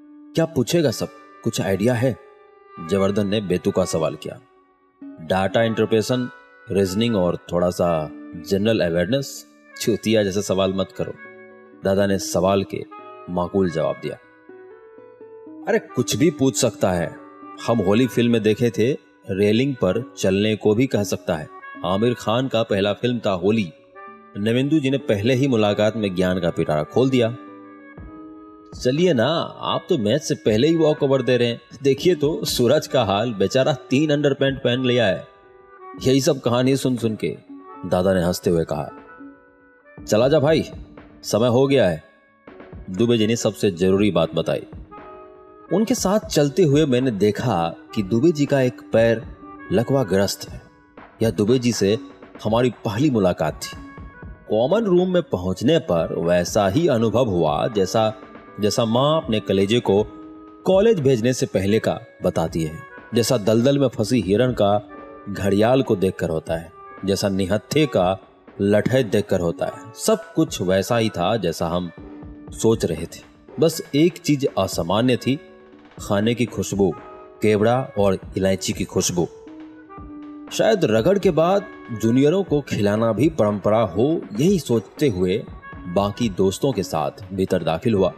क्या 0.00 0.44
पूछेगा 0.44 0.90
सब? 0.90 1.08
कुछ 1.44 1.60
आइडिया 1.60 1.94
है? 1.94 2.16
जवर्धन 2.90 3.26
ने 3.26 3.40
बेतुका 3.40 3.84
सवाल 3.84 4.14
किया। 4.14 4.40
डाटा 5.20 5.62
इंटरप्रेशन 5.62 6.30
रीजनिंग 6.70 7.16
और 7.16 7.36
थोड़ा 7.52 7.70
सा 7.70 8.10
जनरल 8.48 8.80
अवेयरनेस, 8.80 9.46
चूतिया 9.80 10.24
जैसे 10.24 10.42
सवाल 10.42 10.74
मत 10.74 10.88
करो। 10.96 11.12
दादा 11.84 12.06
ने 12.06 12.18
सवाल 12.18 12.64
के 12.64 12.84
माकूल 13.30 13.70
जवाब 13.70 13.96
दिया। 14.02 14.14
अरे 15.68 15.78
कुछ 15.78 16.16
भी 16.16 16.30
पूछ 16.30 16.56
सकता 16.56 16.92
है। 16.92 17.16
हम 17.66 17.78
होली 17.78 18.06
फ़िल्म 18.06 18.32
में 18.32 18.42
देखे 18.42 18.70
थे 18.70 19.05
रेलिंग 19.30 19.74
पर 19.74 20.12
चलने 20.18 20.56
को 20.56 20.74
भी 20.74 20.86
कह 20.86 21.02
सकता 21.02 21.36
है। 21.36 21.48
आमिर 21.84 22.14
खान 22.14 22.48
का 22.48 22.62
पहला 22.62 22.92
फ़िल्म 22.92 23.20
था 23.26 23.30
होली। 23.30 23.72
नवेंदु 24.36 24.78
जी 24.78 24.90
ने 24.90 24.98
पहले 24.98 25.34
ही 25.34 25.48
मुलाकात 25.48 25.96
में 25.96 26.14
ज्ञान 26.14 26.40
का 26.40 26.50
पिटारा 26.50 26.82
खोल 26.82 27.10
दिया। 27.10 27.36
चलिए 28.84 29.14
ना, 29.14 29.26
आप 29.60 29.86
तो 29.88 29.98
मैच 29.98 30.22
से 30.22 30.34
पहले 30.34 30.68
ही 30.68 30.76
वॉक 30.76 31.02
ओवर 31.02 31.22
दे 31.22 31.36
रहे 31.36 31.48
हैं। 31.48 31.60
देखिए 31.82 32.14
तो 32.14 32.44
सूरज 32.44 32.86
का 32.86 33.04
हाल 33.04 33.34
बेचारा 33.34 33.72
तीन 33.72 34.10
अंडर 34.10 34.34
पैंट 34.34 34.58
पहन 34.58 34.84
लिया 34.84 35.06
है। 35.06 35.26
यही 36.02 36.20
सब 36.20 36.40
कहानी 36.40 36.76
सुन 36.76 36.96
सुन 36.96 37.16
के, 37.16 37.36
दादा 37.86 38.14
ने 38.14 38.22
हँसते 38.22 38.50
हुए 38.50 38.64
कहा। 38.64 38.90
चला 40.08 40.28
जा 40.28 40.38
भाई, 40.40 40.64
समय 41.22 41.48
हो 41.48 41.66
गया 41.66 41.88
है। 41.88 42.04
दुबे 42.90 43.18
जी 43.18 43.26
ने 43.26 43.36
सबसे 43.36 43.70
ज़रूरी 43.70 44.10
बात 44.10 44.34
बताई। 44.34 44.66
उनके 45.72 45.94
साथ 45.94 46.18
चलते 46.20 46.62
हुए 46.62 46.84
मैंने 46.86 47.10
देखा 47.10 47.74
कि 47.94 48.02
दुबे 48.02 48.30
जी 48.32 48.46
का 48.46 48.60
एक 48.60 48.80
पैर 48.92 49.22
लकवा 49.72 50.02
ग्रस्त 50.04 50.48
है। 50.48 50.60
यह 51.22 51.30
दुबे 51.30 51.58
जी 51.58 51.72
से 51.72 51.98
हमारी 52.44 52.70
पहली 52.84 53.10
मुलाकात 53.10 53.60
थी। 53.62 53.76
कॉमन 54.50 54.84
रूम 54.84 55.12
में 55.12 55.22
पहुँचने 55.22 55.78
पर 55.78 56.14
वैसा 56.18 56.68
ही 56.68 56.86
अनुभव 56.88 57.24
हुआ 57.24 57.66
जैसा 57.68 58.12
जैसा 58.60 58.84
माँ 58.84 59.22
अपने 59.22 59.40
कलेजे 59.40 59.80
को 59.80 60.02
कॉलेज 60.66 61.00
भेजने 61.00 61.32
से 61.32 61.46
पहले 61.46 61.78
का 61.78 61.98
बताती 62.24 62.62
है। 62.62 62.78
जैसा 63.14 63.36
दलदल 63.36 63.78
में 63.78 63.88
फंसी 63.88 64.20
हिरण 64.20 64.52
का 64.52 64.88
घड़ियाल 65.28 65.82
को 65.82 65.96
देखकर 65.96 66.30
होता 66.30 66.56
है, 66.56 66.72
जैसा 67.04 67.28
निहत्थे 67.28 67.86
का 67.86 68.18
लठे 68.60 69.02
देखकर 69.02 69.40
होता 69.40 69.66
है। 69.66 69.92
सब 69.96 70.34
कुछ 70.34 70.60
वैसा 70.62 70.96
ही 70.96 71.08
था 71.08 71.36
जैसा 71.36 71.68
हम 71.68 71.90
सोच 72.52 72.84
रहे 72.84 73.06
थे। 73.06 73.24
बस 73.60 73.82
एक 73.94 74.18
चीज़ 74.18 74.46
असामान्य 74.58 75.16
थी 75.16 75.38
खाने 76.00 76.34
की 76.34 76.44
खुशबू, 76.44 76.90
केवड़ा 77.42 77.90
और 77.98 78.18
इलायची 78.36 78.72
की 78.72 78.84
खुशबू। 78.84 79.28
शायद 80.52 80.84
रगड़ 80.84 81.18
के 81.18 81.30
बाद 81.30 81.66
जूनियरों 82.02 82.44
को 82.44 82.60
खिलाना 82.60 83.12
भी 83.12 83.28
परंपरा 83.28 83.78
हो, 83.78 84.22
यही 84.40 84.58
सोचते 84.58 85.08
हुए 85.08 85.44
बाकी 85.86 86.28
दोस्तों 86.28 86.72
के 86.72 86.82
साथ 86.82 87.10
भीतर 87.32 87.62
दाखिल 87.62 87.94
हुआ। 87.94 88.12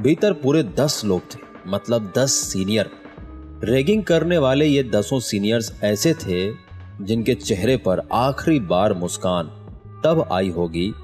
भीतर 0.00 0.32
पूरे 0.32 0.62
दस 0.62 1.02
लोग 1.04 1.20
थे 1.34 1.38
मतलब 1.66 2.12
दस 2.16 2.32
सीनियर। 2.32 2.90
रेगिंग 3.64 4.04
करने 4.04 4.38
वाले 4.38 4.66
ये 4.66 4.82
दसों 4.82 5.20
सीनियर्स 5.20 5.72
ऐसे 5.82 6.14
थे, 6.14 6.52
जिनके 7.04 7.34
चेहरे 7.34 7.76
पर 7.76 8.08
आखिरी 8.12 8.60
बार 8.60 8.94
मुस्कान 8.94 9.46
तब 10.04 10.28
आई 10.32 10.48
होगी, 10.48 10.94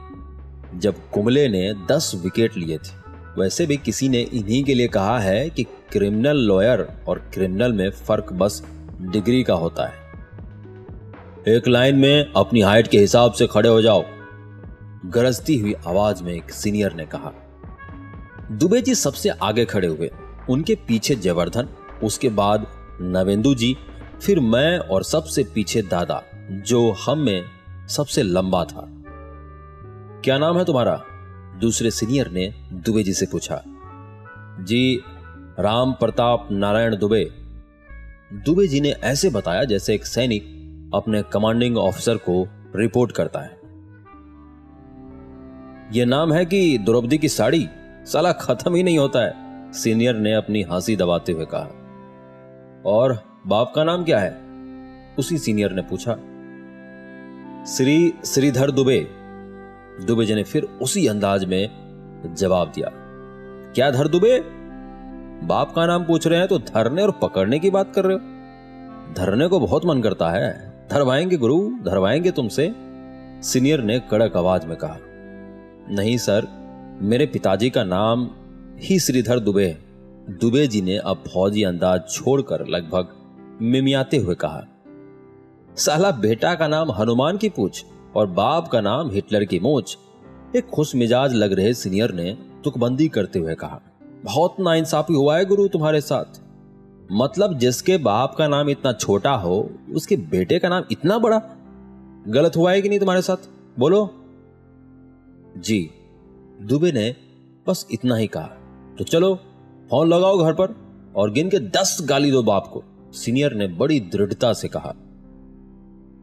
जब 0.74 0.94
कुंबले 1.10 1.48
ने 1.48 1.72
दस 1.90 2.12
विकेट 2.14 2.56
लिए 2.56 2.78
थे। 2.78 3.01
वैसे 3.38 3.66
भी 3.66 3.76
किसी 3.76 4.08
ने 4.08 4.20
इन्हीं 4.20 4.64
के 4.64 4.74
लिए 4.74 4.88
कहा 4.88 5.18
है 5.18 5.50
कि 5.50 5.62
क्रिमिनल 5.62 6.36
लॉयर 6.36 6.88
और 7.08 7.18
क्रिमिनल 7.18 7.72
में 7.72 7.90
फ़र्क 7.90 8.32
बस 8.32 8.62
डिग्री 9.00 9.42
का 9.42 9.54
होता 9.54 9.86
है। 9.86 9.94
एक 11.48 11.68
लाइन 11.68 11.96
में 11.96 12.32
अपनी 12.36 12.60
हाइट 12.60 12.86
के 12.86 12.98
हिसाब 12.98 13.32
से 13.32 13.46
खड़े 13.46 13.68
हो 13.68 13.82
जाओ, 13.82 14.04
गरजती 15.06 15.56
हुई 15.56 15.74
आवाज़ 15.86 16.24
में 16.24 16.32
एक 16.34 16.50
सीनियर 16.50 16.92
ने 16.92 17.04
कहा। 17.04 17.32
दुबे 18.52 18.80
जी 18.82 18.94
सबसे 18.94 19.28
आगे 19.28 19.64
खड़े 19.64 19.88
हुए, 19.88 20.10
उनके 20.50 20.74
पीछे 20.74 21.14
जयवर्धन, 21.14 21.68
उसके 22.04 22.28
बाद 22.28 22.66
नवेंदु 23.00 23.54
जी, 23.54 23.76
फिर 24.22 24.40
मैं 24.40 24.78
और 24.78 25.04
सबसे 25.04 25.44
पीछे 25.44 25.82
दादा, 25.82 26.22
जो 26.50 26.92
हम 26.92 27.18
में 27.18 27.44
सबसे 27.88 28.22
लंबा 28.22 28.64
था। 28.64 28.88
क्या 30.24 30.38
नाम 30.38 30.58
है 30.58 30.64
तुम्हारा? 30.64 31.04
दूसरे 31.62 31.90
सीनियर 31.90 32.28
ने 32.28 32.54
दुबे 32.72 33.02
जी 33.02 33.12
से 33.12 33.26
पूछा, 33.26 33.62
जी, 34.60 35.02
राम 35.60 35.92
प्रताप 35.92 36.48
नारायण 36.52 36.96
दुबे? 36.96 37.24
दुबे 38.32 38.66
जी 38.66 38.80
ने 38.80 38.90
ऐसे 38.90 39.30
बताया 39.30 39.64
जैसे 39.64 39.94
एक 39.94 40.06
सैनिक 40.06 40.42
अपने 40.94 41.22
कमांडिंग 41.22 41.78
ऑफिसर 41.78 42.16
को 42.16 42.48
रिपोर्ट 42.76 43.12
करता 43.12 43.40
है। 43.40 43.60
यह 45.92 46.06
नाम 46.06 46.32
है 46.32 46.44
कि 46.46 46.78
द्रौपदी 46.78 47.18
की 47.18 47.28
साड़ी 47.28 47.68
साला 48.04 48.32
खत्म 48.32 48.74
ही 48.74 48.82
नहीं 48.82 48.98
होता 48.98 49.24
है, 49.24 49.32
सीनियर 49.72 50.14
ने 50.14 50.34
अपनी 50.34 50.62
हँसी 50.62 50.96
दबाते 50.96 51.32
हुए 51.32 51.46
कहा। 51.54 51.68
और 52.86 53.22
बाप 53.46 53.72
का 53.76 53.84
नाम 53.84 54.04
क्या 54.04 54.18
है? 54.18 54.40
उसी 55.18 55.38
सीनियर 55.38 55.72
ने 55.72 55.82
पूछा। 55.82 56.14
श्री 57.64 58.14
श्रीधर 58.24 58.70
दुबे। 58.70 59.21
दुबे 60.00 60.26
जी 60.26 60.34
ने 60.34 60.42
फिर 60.42 60.62
उसी 60.82 61.06
अंदाज 61.06 61.44
में 61.44 62.34
जवाब 62.34 62.72
दिया, 62.74 62.90
क्या 63.74 63.90
धर 63.90 64.08
दुबे? 64.08 64.38
बाप 65.46 65.72
का 65.72 65.86
नाम 65.86 66.04
पूछ 66.04 66.26
रहे 66.26 66.38
हैं 66.38 66.48
तो 66.48 66.58
धरने 66.58 67.02
और 67.02 67.10
पकड़ने 67.10 67.58
की 67.58 67.70
बात 67.70 67.94
कर 67.94 68.04
रहे 68.04 68.16
हो। 68.16 68.20
धरने 69.14 69.48
को 69.48 69.60
बहुत 69.60 69.86
मन 69.86 70.02
करता 70.02 70.30
है। 70.30 70.50
धरवाएँगे 70.90 71.36
गुरु, 71.36 71.70
धरवाएँगे 71.82 72.30
तुमसे, 72.30 72.72
सीनियर 73.42 73.82
ने 73.82 73.98
कड़क 74.00 74.36
आवाज़ 74.36 74.66
में 74.66 74.76
कहा। 74.76 74.96
नहीं 75.90 76.16
सर, 76.18 76.46
मेरे 77.02 77.26
पिताजी 77.26 77.70
का 77.70 77.84
नाम 77.84 78.28
ही 78.78 78.98
श्रीधर 78.98 79.38
दुबे 79.38 79.76
दुबे 80.30 80.66
जी 80.66 80.82
ने 80.82 80.96
अब 80.96 81.24
फौजी 81.34 81.62
अंदाज 81.62 82.08
छोड़कर 82.10 82.66
लगभग 82.66 83.08
मिमियाते 83.62 84.16
हुए 84.16 84.34
कहा, 84.34 84.62
साला 85.76 86.10
बेटा 86.10 86.54
का 86.54 86.68
नाम 86.68 86.90
हनुमान 86.90 87.36
की 87.36 87.48
पूछ। 87.48 87.84
और 88.16 88.26
बाप 88.26 88.68
का 88.68 88.80
नाम 88.80 89.10
हिटलर 89.10 89.44
की 89.44 89.60
मोच। 89.60 89.98
एक 90.56 90.68
खुश 90.68 90.94
मिजाज 90.94 91.34
लग 91.34 91.52
रहे 91.52 91.74
सीनियर 91.74 92.12
ने 92.12 92.38
तुकबंदी 92.64 93.08
करते 93.08 93.38
हुए 93.38 93.54
कहा, 93.54 93.80
बहुत 94.24 94.56
नाइंसाफी 94.60 95.14
हुआ 95.14 95.36
है 95.36 95.44
गुरु 95.44 95.68
तुम्हारे 95.68 96.00
साथ। 96.00 96.40
मतलब 97.12 97.58
जिसके 97.58 97.96
बाप 97.96 98.34
का 98.34 98.48
नाम 98.48 98.70
इतना 98.70 98.92
छोटा 98.92 99.34
हो, 99.34 99.70
उसके 99.94 100.16
बेटे 100.16 100.58
का 100.58 100.68
नाम 100.68 100.84
इतना 100.92 101.18
बड़ा? 101.18 101.40
गलत 102.28 102.56
हुआ 102.56 102.72
है 102.72 102.82
कि 102.82 102.88
नहीं 102.88 102.98
तुम्हारे 102.98 103.22
साथ? 103.22 103.36
बोलो। 103.78 104.10
जी, 105.58 105.90
दुबे 106.62 106.92
ने 106.92 107.16
बस 107.66 107.86
इतना 107.90 108.16
ही 108.16 108.26
कहा। 108.26 108.48
तो 108.98 109.04
चलो, 109.04 109.34
फ़ोन 109.90 110.08
लगाओ 110.08 110.38
घर 110.38 110.52
पर 110.52 110.74
और 111.16 111.30
गिन 111.30 111.50
के 111.50 111.58
दस 111.58 111.98
गाली 112.02 112.30
दो 112.30 112.42
बाप 112.42 112.66
को। 112.66 112.82
सीनियर 113.12 113.54
ने 113.54 113.66
बड़ी 113.66 114.00
दृढ़ता 114.00 114.52
से 114.52 114.68
कहा, 114.68 114.94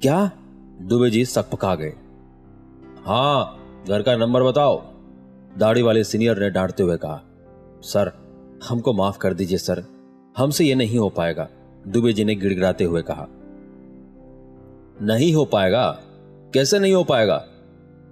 क्या? 0.02 0.32
दुबे 0.82 1.10
जी 1.10 1.26
सकपका 1.26 1.76
गए। 1.76 1.94
हाँ 3.06 3.56
घर 3.90 4.02
का 4.02 4.16
नंबर 4.16 4.44
बताओ। 4.44 4.82
दाढ़ी 5.58 5.82
वाले 5.82 6.04
सीनियर 6.04 6.40
ने 6.40 6.50
डांटते 6.50 6.84
हुए 6.84 6.98
कहा, 6.98 7.22
सर, 7.82 8.12
हमको 8.70 8.94
माफ़ 8.94 9.18
कर 9.18 9.34
दीजिए, 9.34 9.58
सर। 9.58 9.84
हमसे 10.38 10.66
यह 10.66 10.76
नहीं 10.76 10.98
हो 10.98 11.10
पाएगा, 11.10 11.50
दुबे 11.88 12.14
जी 12.14 12.24
ने 12.24 12.36
गिड़गिड़ाते 12.36 12.84
हुए 12.84 13.02
कहा। 13.02 13.28
नहीं 15.02 15.34
हो 15.34 15.46
पाएगा? 15.46 16.00
कैसे 16.54 16.80
नहीं 16.80 16.94
हो 16.94 17.04
पाएगा? 17.04 17.46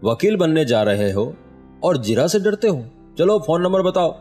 वकील 0.04 0.38
बनने 0.38 0.66
जा 0.66 0.84
रहे 0.84 1.12
हो 1.12 1.36
और 1.84 1.98
जिरा 1.98 2.28
से 2.28 2.40
डरते 2.40 2.68
हो। 2.68 2.86
चलो, 3.18 3.40
फ़ोन 3.40 3.62
नंबर 3.62 3.82
बताओ। 3.82 4.20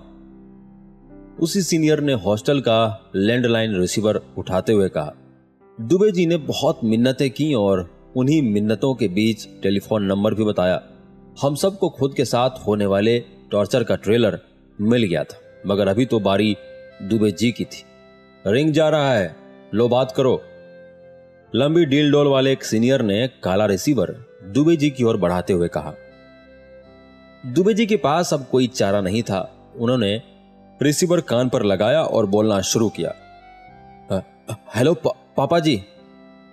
उसी 1.40 1.62
सीनियर 1.62 2.00
ने 2.00 2.12
हॉस्टल 2.12 2.60
का 2.60 3.10
लैंडलाइन 3.14 3.80
रिसीवर 3.80 4.22
उठाते 4.38 4.72
हुए 4.72 4.88
कहा। 4.88 5.14
दुबे 5.80 6.10
जी 6.10 6.26
ने 6.26 6.36
बहुत 6.36 6.80
मिन्नतें 6.84 7.30
की 7.30 7.54
और 7.54 7.95
उन्हीं 8.16 8.40
मिन्नतों 8.42 8.94
के 8.94 9.08
बीच 9.08 9.46
टेलीफोन 9.62 10.04
नंबर 10.04 10.34
भी 10.34 10.44
बताया। 10.44 10.80
हम 11.42 11.54
सबको 11.54 11.88
खुद 11.88 12.14
के 12.14 12.24
साथ 12.24 12.50
होने 12.66 12.86
वाले 12.86 13.18
टॉर्चर 13.50 13.84
का 13.84 13.96
ट्रेलर 13.96 14.38
मिल 14.78 15.02
गया 15.02 15.24
था 15.24 15.40
मगर 15.66 15.88
अभी 15.88 16.06
तो 16.06 16.20
बारी 16.20 16.56
दुबे 17.02 17.30
जी 17.30 17.50
की 17.52 17.64
थी। 17.64 17.82
रिंग 18.44 18.72
जा 18.72 18.88
रहा 18.88 19.12
है 19.12 19.34
लो 19.74 19.88
बात 19.88 20.12
करो। 20.12 20.40
लंबी 21.52 21.84
डील 21.84 22.10
डोल 22.12 22.26
वाले 22.26 22.52
एक 22.52 22.64
सीनियर 22.64 23.02
ने 23.02 23.26
काला 23.42 23.66
रिसीवर 23.66 24.14
दुबे 24.44 24.76
जी 24.76 24.90
की 24.90 25.04
ओर 25.04 25.16
बढ़ाते 25.16 25.52
हुए 25.52 25.68
कहा। 25.68 25.92
दुबे 27.44 27.74
जी 27.74 27.86
के 27.86 27.96
पास 27.96 28.32
अब 28.34 28.46
कोई 28.50 28.66
चारा 28.66 29.00
नहीं 29.00 29.22
था 29.22 29.40
उन्होंने 29.76 30.14
रिसीवर 30.80 31.20
कान 31.20 31.48
पर 31.48 31.62
लगाया 31.62 32.02
और 32.02 32.26
बोलना 32.26 32.60
शुरू 32.60 32.88
किया। 32.88 33.12
हेलो 34.74 34.94
पा, 34.94 35.10
पापा 35.36 35.58
जी। 35.58 35.76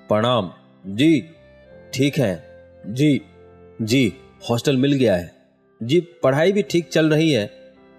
प्रणाम। 0.09 0.51
जी 0.85 1.32
ठीक 1.93 2.17
है। 2.17 2.43
जी 2.87 3.21
जी, 3.81 4.13
हॉस्टल 4.49 4.77
मिल 4.77 4.93
गया 4.93 5.15
है। 5.15 5.31
जी, 5.81 5.99
पढ़ाई 6.23 6.51
भी 6.51 6.61
ठीक 6.61 6.89
चल 6.89 7.09
रही 7.09 7.31
है। 7.31 7.45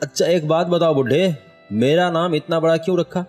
अच्छा 0.01 0.27
एक 0.27 0.49
बात 0.49 0.67
बताओ 0.67 0.95
बुढ़े, 0.95 1.35
मेरा 1.73 2.11
नाम 2.11 2.35
इतना 2.35 2.61
बड़ा 2.61 2.77
क्यों 2.77 2.99
रखा? 2.99 3.25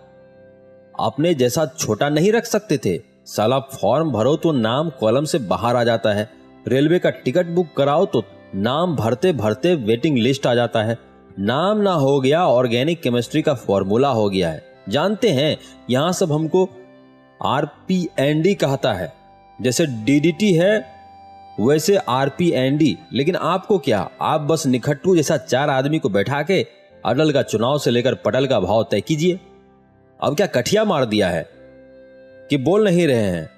आपने 1.00 1.34
जैसा 1.34 1.66
छोटा 1.78 2.08
नहीं 2.08 2.32
रख 2.32 2.44
सकते 2.44 2.78
थे। 2.78 2.98
साला 3.26 3.58
फॉर्म 3.58 4.10
भरो 4.10 4.36
तो 4.36 4.52
नाम 4.52 4.90
कॉलम 4.90 5.24
से 5.24 5.38
बाहर 5.38 5.76
आ 5.76 5.84
जाता 5.84 6.12
है। 6.12 6.28
रेलवे 6.68 6.98
का 6.98 7.10
टिकट 7.10 7.46
बुक 7.46 7.66
कराओ 7.76 8.06
तो 8.06 8.22
नाम 8.54 8.96
भरते 8.96 9.32
भरते 9.32 9.74
वेटिंग 9.74 10.18
लिस्ट 10.18 10.46
आ 10.46 10.54
जाता 10.54 10.82
है। 10.82 10.98
नाम 11.38 11.78
ना 11.78 11.92
हो 11.92 12.20
गया, 12.20 12.46
ऑर्गेनिक 12.46 13.02
केमिस्ट्री 13.02 13.42
का 13.42 13.54
फॉर्मूला 13.54 14.08
हो 14.08 14.28
गया 14.28 14.50
है। 14.50 14.64
जानते 14.88 15.30
हैं, 15.30 15.56
यहाँ 15.90 16.12
सब 16.12 16.32
हमको 16.32 16.68
आर 17.40 17.66
पी 17.88 18.08
एन 18.18 18.42
डी 18.42 18.54
कहता 18.54 18.92
है। 18.92 19.12
जैसे 19.62 19.86
डीडीटी 19.86 20.52
है, 20.52 20.84
वैसे 21.60 21.96
आरपीएनडी 21.96 22.96
लेकिन 23.12 23.36
आपको 23.36 23.78
क्या? 23.78 24.10
आप 24.20 24.40
बस 24.40 24.66
निखट्टू 24.66 25.16
जैसा 25.16 25.36
चार 25.36 25.70
आदमी 25.70 25.98
को 25.98 26.08
बैठा 26.08 26.42
के 26.42 26.66
अटल 27.06 27.32
का 27.32 27.42
चुनाव 27.42 27.78
से 27.78 27.90
लेकर 27.90 28.14
पटल 28.14 28.46
का 28.46 28.60
भाव 28.60 28.86
तय 28.90 29.00
कीजिए। 29.00 29.40
अब 30.20 30.36
क्या 30.36 30.46
कठिया 30.46 30.84
मार 30.84 31.04
दिया 31.04 31.28
है 31.28 31.46
कि 32.50 32.56
बोल 32.56 32.84
नहीं 32.84 33.06
रहे 33.06 33.16
हैं? 33.16 33.50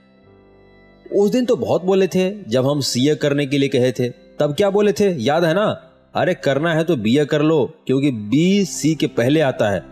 उस 1.16 1.30
दिन 1.30 1.44
तो 1.44 1.56
बहुत 1.56 1.84
बोले 1.84 2.06
थे, 2.06 2.42
जब 2.42 2.66
हम 2.66 2.80
सीए 2.80 3.14
करने 3.14 3.46
के 3.46 3.58
लिए 3.58 3.68
कहे 3.68 3.92
थे। 3.92 4.08
तब 4.08 4.54
क्या 4.54 4.70
बोले 4.70 4.92
थे? 4.92 5.10
याद 5.10 5.44
है 5.44 5.54
ना? 5.54 5.66
अरे 6.14 6.34
करना 6.34 6.74
है 6.74 6.84
तो 6.84 6.96
बीए 6.96 7.24
कर 7.24 7.42
लो, 7.42 7.74
क्योंकि 7.86 8.10
बी 8.10 8.64
सी 8.64 8.94
के 8.94 9.06
पहले 9.06 9.40
आता 9.40 9.70
है। 9.70 9.82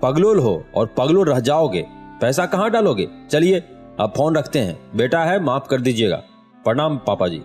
पगलोल 0.00 0.38
हो 0.38 0.64
और 0.74 0.94
पगलोल 0.98 1.28
रह 1.28 1.40
जाओगे। 1.40 1.84
पैसा 2.20 2.46
कहाँ 2.46 2.70
डालोगे? 2.70 3.08
चलिए 3.30 3.62
अब 4.00 4.12
फ़ोन 4.16 4.36
रखते 4.36 4.58
हैं। 4.58 4.96
बेटा 4.96 5.24
है, 5.24 5.40
माफ़ 5.40 5.68
कर 5.68 5.80
दीजिएगा। 5.80 6.16
प्रणाम, 6.64 6.96
पापा 6.96 7.28
जी। 7.28 7.36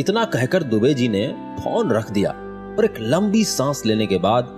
इतना 0.00 0.24
कहकर 0.24 0.62
दुबे 0.62 0.94
जी 0.94 1.08
ने 1.08 1.56
फ़ोन 1.60 1.90
रख 1.90 2.10
दिया 2.10 2.30
और 2.78 2.84
एक 2.84 2.94
लंबी 3.00 3.44
सांस 3.44 3.86
लेने 3.86 4.06
के 4.06 4.18
बाद 4.18 4.48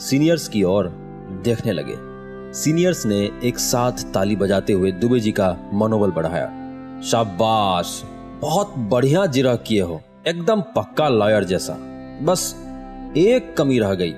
सीनियर्स 0.00 0.48
की 0.48 0.62
ओर 0.62 0.88
देखने 1.44 1.72
लगे। 1.72 1.94
सीनियर्स 2.54 3.06
ने 3.06 3.40
एक 3.44 3.58
साथ 3.58 3.92
ताली 3.92 4.36
बजाते 4.36 4.72
हुए 4.72 4.92
दुबे 4.92 5.20
जी 5.20 5.32
का 5.32 5.56
मनोबल 5.72 6.10
बढ़ाया। 6.10 6.46
शाबाश! 7.00 8.04
बहुत 8.40 8.78
बढ़िया 8.78 9.26
जिरा 9.26 9.56
किए 9.56 9.82
हो। 9.82 10.00
एकदम 10.28 10.60
पक्का 10.60 11.08
लॉयर 11.08 11.44
जैसा। 11.44 11.76
बस 12.22 12.64
एक 13.16 13.56
कमी 13.56 13.78
रह 13.78 13.94
गई 13.94 14.12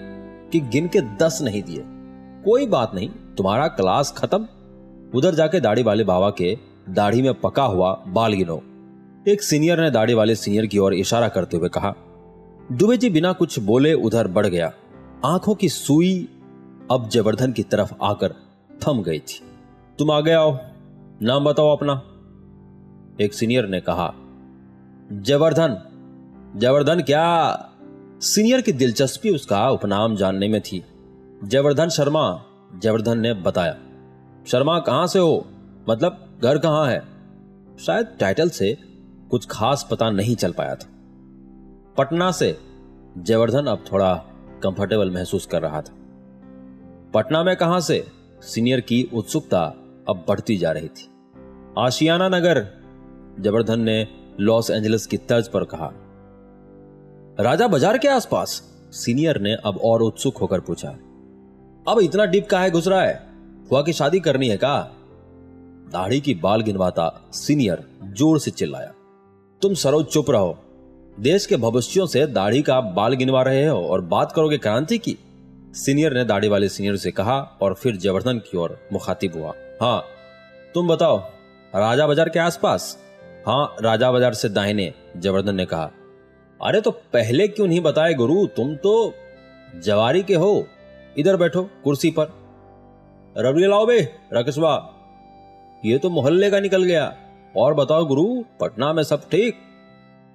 कि 0.53 0.61
गिन 0.61 0.89
के 0.89 1.01
दस 1.01 1.39
नहीं 1.43 1.63
दिए। 1.63 1.83
कोई 2.45 2.67
बात 2.67 2.93
नहीं, 2.95 3.09
तुम्हारा 3.09 3.69
क्लास 3.69 4.15
खत्म। 4.17 4.47
उधर 5.15 5.35
जाके 5.35 5.61
दाढ़ी 5.61 5.83
वाले 5.83 6.05
बाबा 6.05 6.31
के 6.31 6.57
दाढ़ी 6.89 7.23
में 7.23 7.35
पका 7.35 7.65
हुआ 7.65 8.05
बाल 8.09 8.33
गिनो। 8.33 8.63
एक 9.29 9.43
सीनियर 9.43 9.81
ने 9.81 9.91
दाढ़ी 9.91 10.15
वाले 10.15 10.35
सीनियर 10.35 10.67
की 10.67 10.79
ओर 10.79 10.95
इशारा 10.95 11.29
करते 11.29 11.57
हुए 11.57 11.69
कहा, 11.69 11.95
दुबे 12.73 12.97
जी 12.97 13.11
बिना 13.11 13.33
कुछ 13.33 13.59
बोले 13.59 13.95
उधर 13.95 14.29
बढ़ 14.29 14.47
गया। 14.47 14.73
आँखों 15.25 15.55
की 15.55 15.69
सुई 15.69 16.29
अब 16.91 17.09
जवर्धन 17.09 17.53
की 17.53 17.63
तरफ़ 17.63 17.93
आकर 18.03 18.35
थम 18.83 19.03
गई 19.03 19.19
थी। 19.19 19.41
तुम 19.99 20.11
आ 20.11 20.21
गया 20.21 20.41
आओ, 20.41 20.59
नाम 21.23 21.45
बताओ 21.45 21.77
अपना। 21.77 22.03
एक 23.21 23.35
सीनियर 23.35 23.67
ने 23.67 23.81
कहा 23.81 24.13
जवर्धन 25.13 25.77
जवर्धन 26.57 27.01
क्या? 27.01 27.25
सीनियर 28.21 28.61
की 28.61 28.73
दिलचस्पी 28.73 29.31
उसका 29.31 29.69
उपनाम 29.71 30.17
जानने 30.17 30.49
में 30.49 30.61
थी। 30.61 30.85
जवर्धन 31.45 31.89
शर्मा 31.89 32.43
जवर्धन 32.79 33.19
ने 33.19 33.35
बताया। 33.35 33.77
शर्मा 34.47 34.79
कहाँ 34.79 35.07
से 35.07 35.19
हो? 35.19 35.47
मतलब 35.89 36.39
घर 36.43 36.59
कहाँ 36.59 36.87
है? 36.87 36.99
शायद 37.79 38.17
टाइटल 38.21 38.49
से 38.49 38.77
कुछ 39.31 39.47
खास 39.51 39.87
पता 39.91 40.11
नहीं 40.11 40.37
चल 40.37 40.53
पाया 40.53 40.75
था। 40.75 40.89
पटना 41.99 42.31
से 42.33 42.57
जयवर्धन 43.19 43.67
अब 43.67 43.85
थोड़ा 43.93 44.15
कंफर्टेबल 44.63 45.11
महसूस 45.11 45.47
कर 45.47 45.63
रहा 45.63 45.81
था। 45.81 45.95
पटना 47.15 47.43
में 47.43 47.55
कहाँ 47.57 47.81
से 47.81 48.05
सीनियर 48.45 48.81
की 48.81 49.03
उत्सुकता 49.15 49.65
अब 50.09 50.25
बढ़ती 50.29 50.57
जा 50.57 50.73
रही 50.73 50.89
थी। 50.89 51.09
आशियाना 51.79 52.29
नगर, 52.29 52.67
जयवर्धन 53.41 53.81
ने 53.81 54.07
लॉस 54.41 54.71
एंजलिस 54.71 55.07
की 55.07 55.17
तर्ज 55.19 55.49
पर 55.49 55.65
कहा। 55.65 55.93
राजा 57.41 57.69
बाज़ार 57.69 57.99
के 57.99 58.09
आसपास 58.09 58.63
सीनियर 58.95 59.41
ने 59.41 59.55
अब 59.65 59.81
और 59.85 60.03
उत्सुक 60.03 60.37
होकर 60.39 60.61
पूछा, 60.61 60.89
अब 61.87 62.01
इतना 62.03 62.25
डीप 62.25 62.55
है 62.55 62.71
घुस 62.71 62.89
रहा 62.89 63.03
है? 63.03 63.26
हुआ 63.71 63.81
की 63.83 63.93
शादी 63.93 64.21
करनी 64.21 64.49
है 64.49 64.57
का? 64.57 64.79
दाढ़ी 65.93 66.21
की 66.21 66.35
बाल 66.35 66.61
गिनवाता 66.61 67.09
सीनियर 67.33 67.83
ज़ोर 68.05 68.39
से 68.39 68.51
चिल्लाया। 68.51 68.93
तुम 69.63 69.75
सरोज 69.75 70.07
चुप 70.07 70.31
रहो। 70.31 70.57
देश 71.19 71.47
के 71.47 71.57
भविष्यों 71.57 72.07
से 72.07 72.27
दाढ़ी 72.27 72.63
का 72.63 72.81
बाल 72.81 73.15
गिनवा 73.15 73.43
रहे 73.43 73.67
हो 73.67 73.79
और 73.87 74.01
बात 74.05 74.33
करोगे 74.33 74.59
क्रांति 74.59 74.99
की? 74.99 75.17
सीनियर 75.75 76.15
ने 76.15 76.25
दाढ़ी 76.25 76.49
वाले 76.49 76.69
सीनियर 76.69 76.97
से 76.97 77.11
कहा 77.11 77.39
और 77.63 77.75
फिर 77.75 77.97
जवर्धन 77.97 78.39
की 78.41 78.59
ओर 78.59 78.79
मुखातिब 78.93 79.37
हुआ। 79.37 79.53
हाँ 79.83 80.03
तुम 80.75 80.89
बताओ, 80.89 81.19
राजा 81.75 82.07
बाज़ार 82.07 82.29
के 82.29 82.39
आसपास? 82.39 82.97
हाँ 83.47 83.77
राजा 83.81 84.13
बाज़ार 84.13 84.35
से 84.35 84.49
दाहिने 84.49 84.93
जवर्धन 85.17 85.55
ने 85.55 85.65
कहा। 85.65 85.91
अरे 86.61 86.81
तो 86.81 86.91
पहले 86.91 87.49
क्यों 87.49 87.67
नहीं 87.67 87.81
बताए 87.81 88.15
गुरु? 88.15 88.47
तुम 88.47 88.75
तो 88.77 89.13
जवारी 89.77 90.23
के 90.23 90.35
हो। 90.35 90.67
इधर 91.19 91.37
बैठो, 91.37 91.63
कुर्सी 91.85 92.11
पर। 92.11 92.33
रबड़ी 93.39 93.67
लाओ 93.67 93.87
बे 93.87 94.15
रकसबा 94.33 94.93
ये 95.85 95.99
तो 95.99 96.11
मोहल्ले 96.11 96.51
का 96.51 96.61
निकल 96.61 96.83
गया। 96.83 97.17
और 97.57 97.75
बताओ 97.75 98.05
गुरु, 98.05 98.45
पटना 98.61 98.93
में 98.93 99.03
सब 99.03 99.29
ठीक? 99.31 99.57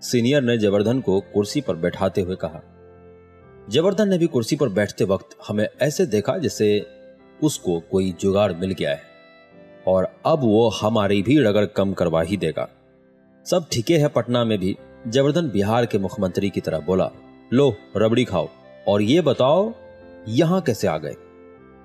सीनियर 0.01 0.41
ने 0.41 0.57
जवर्धन 0.57 1.01
को 1.01 1.19
कुर्सी 1.19 1.61
पर 1.61 1.75
बैठाते 1.75 2.21
हुए 2.21 2.35
कहा। 2.35 2.61
जवर्धन 3.69 4.09
ने 4.09 4.17
भी 4.17 4.27
कुर्सी 4.27 4.55
पर 4.55 4.69
बैठते 4.69 5.03
वक्त 5.03 5.29
हमें 5.47 5.67
ऐसे 5.81 6.05
देखा 6.05 6.37
जैसे 6.37 6.85
उसको 7.43 7.79
कोई 7.79 8.15
जुगाड़ 8.19 8.53
मिल 8.53 8.71
गया 8.71 8.91
है। 8.91 9.01
और 9.87 10.11
अब 10.25 10.39
वो 10.39 10.69
हमारी 10.69 11.21
भी 11.21 11.39
रगड़ 11.39 11.65
कम 11.65 11.93
करवा 11.93 12.21
ही 12.21 12.37
देगा। 12.37 12.69
सब 13.45 13.65
ठीके 13.71 13.97
है 13.97 14.07
पटना 14.07 14.43
में 14.43 14.59
भी। 14.59 14.77
जवर्धन 15.07 15.49
बिहार 15.49 15.85
के 15.85 15.97
मुख्यमंत्री 15.97 16.49
की 16.49 16.61
तरह 16.61 16.79
बोला, 16.79 17.11
लो, 17.53 17.75
रबड़ी 17.97 18.25
खाओ। 18.25 18.49
और 18.87 19.01
ये 19.01 19.21
बताओ, 19.21 19.73
यहाँ 20.27 20.61
कैसे 20.61 20.87
आ 20.87 20.97
गए? 20.97 21.15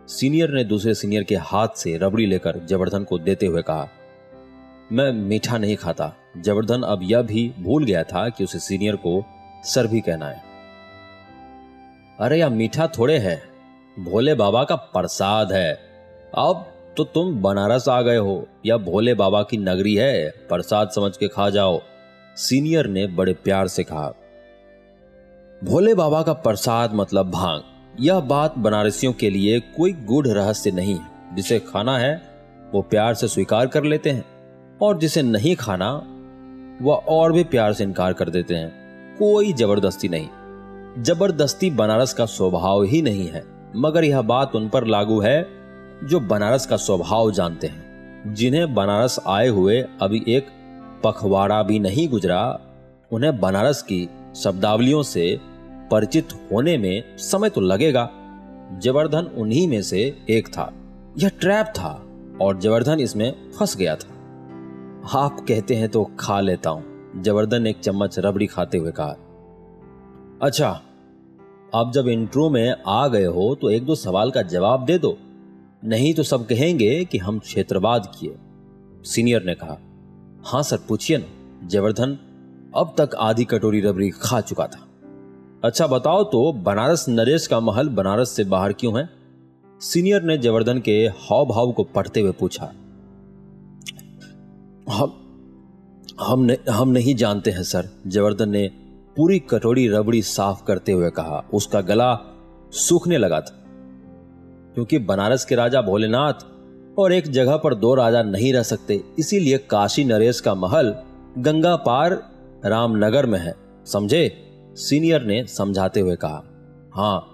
सीनियर 0.08 0.50
ने 0.50 0.64
दूसरे 0.64 0.94
सीनियर 0.94 1.22
के 1.22 1.36
हाथ 1.36 1.68
से 1.76 1.98
रबड़ी 1.98 2.26
लेकर 2.26 2.58
जवर्धन 2.58 3.04
को 3.04 3.18
देते 3.18 3.46
हुए 3.46 3.62
कहा, 3.62 3.88
मैं 4.92 5.12
मीठा 5.12 5.58
नहीं 5.58 5.76
खाता। 5.76 6.14
जबरदन 6.36 6.82
अब 6.82 7.00
यह 7.02 7.22
भी 7.22 7.54
भूल 7.58 7.84
गया 7.84 8.02
था 8.02 8.28
कि 8.28 8.44
उसे 8.44 8.58
सीनियर 8.58 8.96
को 8.96 9.26
सर 9.64 9.86
भी 9.86 10.00
कहना 10.00 10.26
है। 10.26 10.42
अरे, 12.20 12.38
यह 12.38 12.48
मीठा 12.48 12.86
थोड़े 12.86 13.18
है। 13.18 13.42
भोले 13.98 14.34
बाबा 14.34 14.64
का 14.64 14.74
प्रसाद 14.74 15.52
है। 15.52 15.74
अब 16.34 16.72
तो 16.96 17.04
तुम 17.04 17.42
बनारस 17.42 17.88
आ 17.88 18.02
गए 18.02 18.16
हो। 18.16 18.48
या 18.66 18.76
भोले 18.76 19.14
बाबा 19.14 19.42
की 19.42 19.56
नगरी 19.56 19.94
है। 19.94 20.30
प्रसाद 20.30 20.90
समझ 20.90 21.16
के 21.16 21.28
खा 21.28 21.50
जाओ। 21.50 21.82
सीनियर 22.36 22.86
ने 22.86 23.06
बड़े 23.06 23.32
प्यार 23.32 23.68
से 23.68 23.84
कहा, 23.84 24.14
भोले 25.64 25.94
बाबा 25.94 26.22
का 26.22 26.32
प्रसाद 26.32 26.94
मतलब 26.94 27.30
भाँग। 27.30 27.62
यह 28.00 28.20
बात 28.20 28.58
बनारसियों 28.58 29.12
के 29.12 29.30
लिए 29.30 29.60
कोई 29.60 29.92
गूढ़ 29.92 30.26
रहस्य 30.26 30.70
नहीं। 30.70 30.94
है 30.94 31.36
जिसे 31.36 31.58
खाना 31.58 31.98
है, 31.98 32.22
वो 32.72 32.82
प्यार 32.82 33.14
से 33.14 33.28
स्वीकार 33.28 33.66
कर 33.66 33.84
लेते 33.84 34.10
हैं, 34.10 34.24
और 34.82 34.98
जिसे 34.98 35.22
नहीं 35.22 35.56
खाना, 35.56 36.02
वह 36.82 36.94
और 36.94 37.32
भी 37.32 37.44
प्यार 37.44 37.72
से 37.72 37.84
इनकार 37.84 38.12
कर 38.12 38.30
देते 38.30 38.54
हैं। 38.54 38.70
कोई 39.18 39.52
ज़बरदस्ती 39.52 40.08
नहीं। 40.08 40.28
ज़बरदस्ती 41.02 41.70
बनारस 41.70 42.12
का 42.14 42.26
स्वभाव 42.26 42.82
ही 42.82 43.02
नहीं 43.02 43.28
है, 43.28 43.44
मगर 43.76 44.04
यह 44.04 44.22
बात 44.22 44.56
उन 44.56 44.68
पर 44.68 44.86
लागू 44.86 45.20
है, 45.20 45.46
जो 46.04 46.20
बनारस 46.20 46.66
का 46.66 46.76
स्वभाव 46.76 47.30
जानते 47.30 47.66
हैं। 47.66 47.86
जिन्हें 48.34 48.74
बनारस 48.74 49.20
आए 49.26 49.48
हुए 49.48 49.84
अभी 50.02 50.24
एक 50.28 50.46
पखवाड़ा 51.04 51.62
भी 51.62 51.78
नहीं 51.78 52.08
गुजरा, 52.08 52.60
उन्हें 53.12 53.40
बनारस 53.40 53.82
की 53.82 54.08
शब्दावलियों 54.36 55.02
से 55.02 55.40
परिचित 55.90 56.32
होने 56.52 56.76
में 56.78 57.16
समय 57.18 57.50
तो 57.50 57.60
लगेगा। 57.60 58.08
जबर्धन 58.82 59.30
उन्हीं 59.36 59.66
में 59.68 59.80
से 59.82 60.00
एक 60.30 60.48
था। 60.48 60.72
यह 61.18 61.30
ट्रैप 61.40 61.66
था 61.68 61.92
और 62.40 62.58
जबर्धन 62.60 63.00
इसमें 63.00 63.32
फंस 63.52 63.76
गया 63.76 63.94
था। 63.96 64.14
आप 65.16 65.44
कहते 65.48 65.74
हैं 65.74 65.88
तो 65.88 66.04
खा 66.20 66.40
लेता 66.40 66.70
हूँ 66.70 67.22
जबरदन 67.22 67.62
ने 67.62 67.70
एक 67.70 67.78
चम्मच 67.78 68.18
रबड़ी 68.18 68.46
खाते 68.46 68.78
हुए 68.78 68.92
कहा। 68.92 69.16
अच्छा 70.42 70.70
अब 71.74 71.92
जब 71.94 72.08
इंट्रो 72.08 72.48
में 72.50 72.74
आ 72.86 73.06
गए 73.08 73.24
हो 73.26 73.54
तो 73.54 73.70
एक 73.70 73.84
दो 73.86 73.94
सवाल 73.94 74.30
का 74.30 74.42
जवाब 74.44 74.84
दे 74.84 74.98
दो। 74.98 75.16
नहीं 75.84 76.12
तो 76.14 76.22
सब 76.22 76.46
कहेंगे 76.46 77.04
कि 77.04 77.18
हम 77.18 77.38
क्षेत्रवाद 77.38 78.12
किए, 78.16 78.34
सीनियर 79.04 79.44
ने 79.44 79.54
कहा। 79.54 79.78
हाँ 80.44 80.62
सर, 80.62 80.78
पूछिए 80.88 81.18
ना 81.18 81.68
जबर्धन 81.68 82.18
अब 82.76 82.94
तक 82.98 83.14
आधी 83.18 83.44
कटोरी 83.44 83.80
रबड़ी 83.80 84.10
खा 84.12 84.40
चुका 84.40 84.66
था। 84.66 84.80
अच्छा 85.66 85.86
बताओ 85.86 86.24
तो 86.24 86.52
बनारस 86.52 87.06
नरेश 87.08 87.46
का 87.46 87.60
महल 87.60 87.88
बनारस 87.88 88.30
से 88.30 88.44
बाहर 88.44 88.72
क्यों 88.72 88.98
है? 88.98 89.08
सीनियर 89.80 90.22
ने 90.22 90.38
जबरदन 90.38 90.78
के 90.78 90.92
हाव 90.92 91.46
भाव 91.46 91.72
को 91.72 91.84
पढ़ते 91.84 92.20
हुए 92.20 92.32
पूछा। 92.32 92.72
हम 94.90 95.22
हम 96.20 96.40
ने, 96.40 96.58
हम 96.70 96.88
नहीं 96.88 97.14
जानते 97.14 97.50
हैं 97.50 97.62
सर 97.62 97.88
जवर्धन 98.06 98.48
ने 98.48 98.68
पूरी 99.16 99.38
कटोरी 99.38 99.88
रबड़ी 99.88 100.22
साफ़ 100.22 100.64
करते 100.64 100.92
हुए 100.92 101.10
कहा। 101.10 101.48
उसका 101.54 101.80
गला 101.80 102.18
सूखने 102.72 103.18
लगा 103.18 103.40
था। 103.40 103.64
क्योंकि 104.74 104.98
बनारस 104.98 105.44
के 105.44 105.54
राजा 105.54 105.82
भोलेनाथ 105.82 106.46
और 106.98 107.12
एक 107.12 107.30
जगह 107.30 107.56
पर 107.56 107.74
दो 107.74 107.94
राजा 107.94 108.22
नहीं 108.22 108.52
रह 108.52 108.62
सकते 108.62 109.04
इसीलिए 109.18 109.58
काशी 109.58 110.04
नरेश 110.04 110.40
का 110.40 110.54
महल 110.54 110.96
गंगा 111.38 111.76
पार 111.76 112.12
रामनगर 112.64 113.26
में 113.26 113.38
है। 113.38 113.54
समझे? 113.86 114.42
सीनियर 114.76 115.22
ने 115.22 115.46
समझाते 115.46 116.00
हुए 116.00 116.16
कहा 116.16 116.42
हाँ 116.94 117.32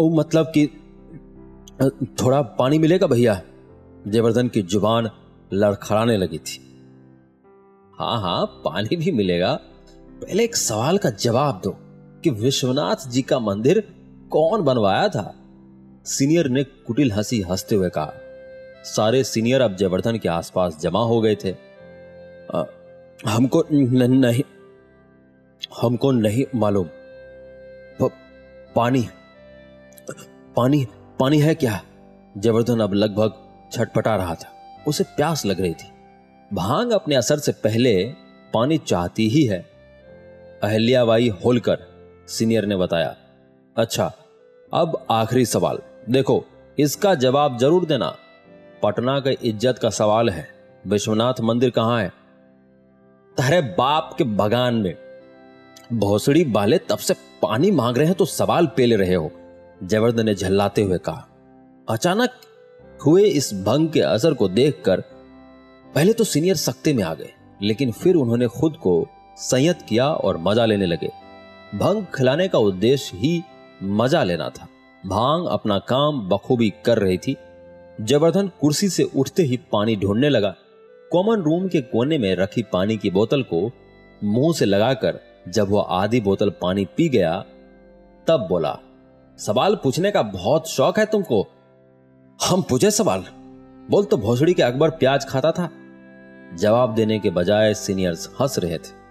ओ 0.00 0.08
मतलब 0.14 0.46
कि 0.46 0.66
थोड़ा 2.22 2.42
पानी 2.42 2.78
मिलेगा 2.78 3.06
भैया? 3.06 3.42
जयवर्धन 4.08 4.48
की 4.48 4.62
ज़ुबान 4.62 5.10
लड़खड़ाने 5.52 6.16
लगी 6.16 6.38
थी। 6.38 6.58
हाँ 7.98 8.20
हाँ 8.20 8.46
पानी 8.46 8.96
भी 8.96 9.12
मिलेगा। 9.12 9.54
पहले 10.22 10.44
एक 10.44 10.56
सवाल 10.56 10.98
का 10.98 11.10
जवाब 11.10 11.60
दो 11.64 11.76
कि 12.22 12.30
विश्वनाथ 12.30 13.08
जी 13.08 13.22
का 13.22 13.38
मंदिर 13.38 13.80
कौन 14.30 14.62
बनवाया 14.62 15.08
था? 15.08 15.34
सीनियर 16.04 16.48
ने 16.48 16.64
कुटिल 16.64 17.12
हँसी 17.12 17.40
हँसते 17.40 17.74
हुए 17.74 17.88
कहा 17.88 18.12
सारे 18.84 19.24
सीनियर 19.24 19.60
अब 19.60 19.76
जयवर्धन 19.76 20.18
के 20.18 20.28
आसपास 20.28 20.80
जमा 20.80 21.04
हो 21.04 21.20
गए 21.20 21.36
थे। 21.44 21.52
आ, 22.54 22.64
हमको 23.26 23.64
नहीं 23.72 24.42
हमको 25.70 26.10
नहीं 26.12 26.44
मालूम। 26.54 26.88
पानी 28.76 29.08
पानी 30.56 30.86
पानी 31.20 31.38
है 31.40 31.54
क्या? 31.54 31.80
जयवर्धन 32.34 32.80
अब 32.80 32.94
लगभग 32.94 33.32
छटपटा 33.72 34.14
रहा 34.16 34.34
था। 34.34 34.48
उसे 34.88 35.04
प्यास 35.16 35.44
लग 35.46 35.60
रही 35.60 35.74
थी। 35.74 35.90
भाँग 36.50 36.90
अपने 36.92 37.14
असर 37.14 37.38
से 37.38 37.52
पहले 37.64 37.92
पानी 38.54 38.78
चाहती 38.78 39.28
ही 39.28 39.44
है। 39.44 39.58
अहल्याबाई 40.62 41.28
होलकर 41.44 41.86
सीनियर 42.28 42.66
ने 42.66 42.76
बताया 42.76 43.14
अच्छा 43.76 44.10
अब 44.72 45.06
आखिरी 45.10 45.44
सवाल। 45.46 45.78
देखो, 46.10 46.44
इसका 46.78 47.14
जवाब 47.16 47.58
ज़रूर 47.58 47.84
देना। 47.86 48.14
पटना 48.82 49.18
के 49.20 49.36
इज़्ज़त 49.42 49.78
का 49.78 49.90
सवाल 49.90 50.30
है। 50.30 50.46
विश्वनाथ 50.84 51.40
मंदिर 51.40 51.70
कहाँ 51.70 52.00
है? 52.00 52.08
तारे 53.36 53.60
बाप 53.72 54.14
के 54.18 54.24
बगान 54.24 54.74
में। 54.74 54.94
भोसड़ी 55.92 56.44
वाले 56.44 56.78
तब 56.80 56.98
से 56.98 57.14
पानी 57.42 57.70
मांग 57.70 57.96
रहे 57.96 58.06
हैं 58.06 58.14
तो 58.14 58.24
सवाल 58.24 58.66
पेले 58.66 58.96
रहे 58.96 59.14
हो, 59.14 59.30
जयवर्धन 59.82 60.26
ने 60.26 60.34
झल्लाते 60.34 60.82
हुए 60.82 60.98
कहा। 60.98 61.28
अचानक 61.88 62.30
हुए 63.00 63.22
इस 63.22 63.52
भंग 63.64 63.88
के 63.88 64.00
असर 64.00 64.34
को 64.34 64.48
देखकर 64.50 65.00
पहले 65.94 66.12
तो 66.12 66.24
सीनियर 66.24 66.56
सख्ते 66.56 66.92
में 66.94 67.02
आ 67.04 67.12
गए, 67.14 67.32
लेकिन 67.62 67.90
फिर 67.92 68.14
उन्होंने 68.14 68.46
खुद 68.50 68.76
को 68.76 69.06
संयत 69.38 69.82
किया 69.82 70.06
और 70.06 70.38
मज़ा 70.38 70.64
लेने 70.66 70.86
लगे। 70.86 71.10
भंग 71.74 72.04
खिलाने 72.14 72.46
का 72.48 72.58
उद्देश्य 72.60 73.16
ही 73.16 73.42
मज़ा 73.82 74.22
लेना 74.24 74.48
था। 74.50 74.68
भाँग 75.04 75.46
अपना 75.48 75.78
काम 75.88 76.20
बखूबी 76.28 76.72
कर 76.84 76.98
रही 76.98 77.18
थी। 77.18 77.36
जबरदन 78.00 78.48
कुर्सी 78.60 78.88
से 78.88 79.02
उठते 79.04 79.42
ही 79.42 79.56
पानी 79.72 79.96
ढूँढने 79.96 80.28
लगा। 80.28 80.54
कॉमन 81.10 81.42
रूम 81.42 81.68
के 81.68 81.80
कोने 81.82 82.18
में 82.18 82.34
रखी 82.36 82.62
पानी 82.62 82.96
की 82.96 83.10
बोतल 83.10 83.42
को 83.44 83.70
मुँह 84.22 84.52
से 84.54 84.64
लगाकर 84.64 85.20
जब 85.48 85.70
वह 85.70 85.86
आधी 85.88 86.20
बोतल 86.20 86.50
पानी 86.50 86.84
पी 86.84 87.08
गया, 87.08 87.44
तब 88.28 88.46
बोला, 88.48 88.78
सवाल 89.38 89.74
पूछने 89.74 90.10
का 90.10 90.22
बहुत 90.22 90.68
शौक 90.68 90.98
है 90.98 91.06
तुमको? 91.06 91.46
हम 92.48 92.62
पूछे 92.62 92.90
सवाल। 92.90 93.24
बोल 93.90 94.04
तो 94.04 94.16
भोसड़ी 94.16 94.54
के 94.54 94.62
अकबर 94.62 94.90
प्याज 94.90 95.26
खाता 95.28 95.50
था। 95.52 95.70
जवाब 96.56 96.94
देने 96.94 97.18
के 97.18 97.30
बजाय 97.30 97.74
सीनियर्स 97.74 98.30
हंस 98.40 98.58
रहे 98.58 98.78
थे। 98.78 99.02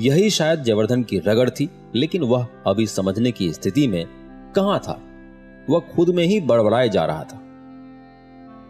यही 0.00 0.30
शायद 0.30 0.62
जयवर्धन 0.62 1.02
की 1.02 1.18
रगड़ 1.18 1.50
थी, 1.50 1.70
लेकिन 1.94 2.22
वह 2.22 2.46
अभी 2.66 2.86
समझने 2.86 3.32
की 3.32 3.52
स्थिति 3.52 3.88
में 3.88 4.06
कहाँ 4.56 4.78
था? 4.78 5.00
वह 5.70 5.80
खुद 5.80 6.08
में 6.08 6.24
ही 6.24 6.40
बड़बड़ाए 6.40 6.88
जा 6.88 7.04
रहा 7.04 7.24
था। 7.24 7.40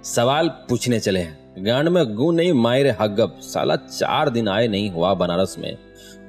सवाल 0.02 0.48
पूछने 0.48 1.00
चले 1.00 1.20
हैं। 1.20 1.66
गांड 1.66 1.88
में 1.88 2.14
गु 2.14 2.30
नहीं 2.30 2.52
मायरे 2.52 2.96
हगब 3.00 3.38
साला 3.40 3.76
चार 3.76 4.30
दिन 4.30 4.48
आए 4.48 4.68
नहीं 4.68 4.90
हुआ 4.90 5.14
बनारस 5.14 5.56
में। 5.58 5.78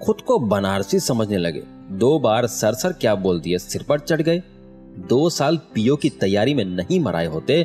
खुद 0.02 0.22
को 0.22 0.38
बनारसी 0.40 1.00
समझने 1.00 1.38
लगे। 1.38 1.64
दो 1.92 2.18
बार 2.20 2.48
सर 2.48 2.74
सर 2.74 2.94
क्या 2.94 3.16
बोल 3.16 3.40
दिए, 3.40 3.58
सिर 3.58 3.84
पर 3.84 4.00
चढ़ 4.00 4.22
गए। 4.22 4.42
दो 5.10 5.30
साल 5.30 5.58
पीओ 5.74 5.96
की 5.96 6.10
तैयारी 6.12 6.54
में 6.54 6.64
नहीं 6.66 7.00
मराए 7.00 7.26
होते 7.26 7.62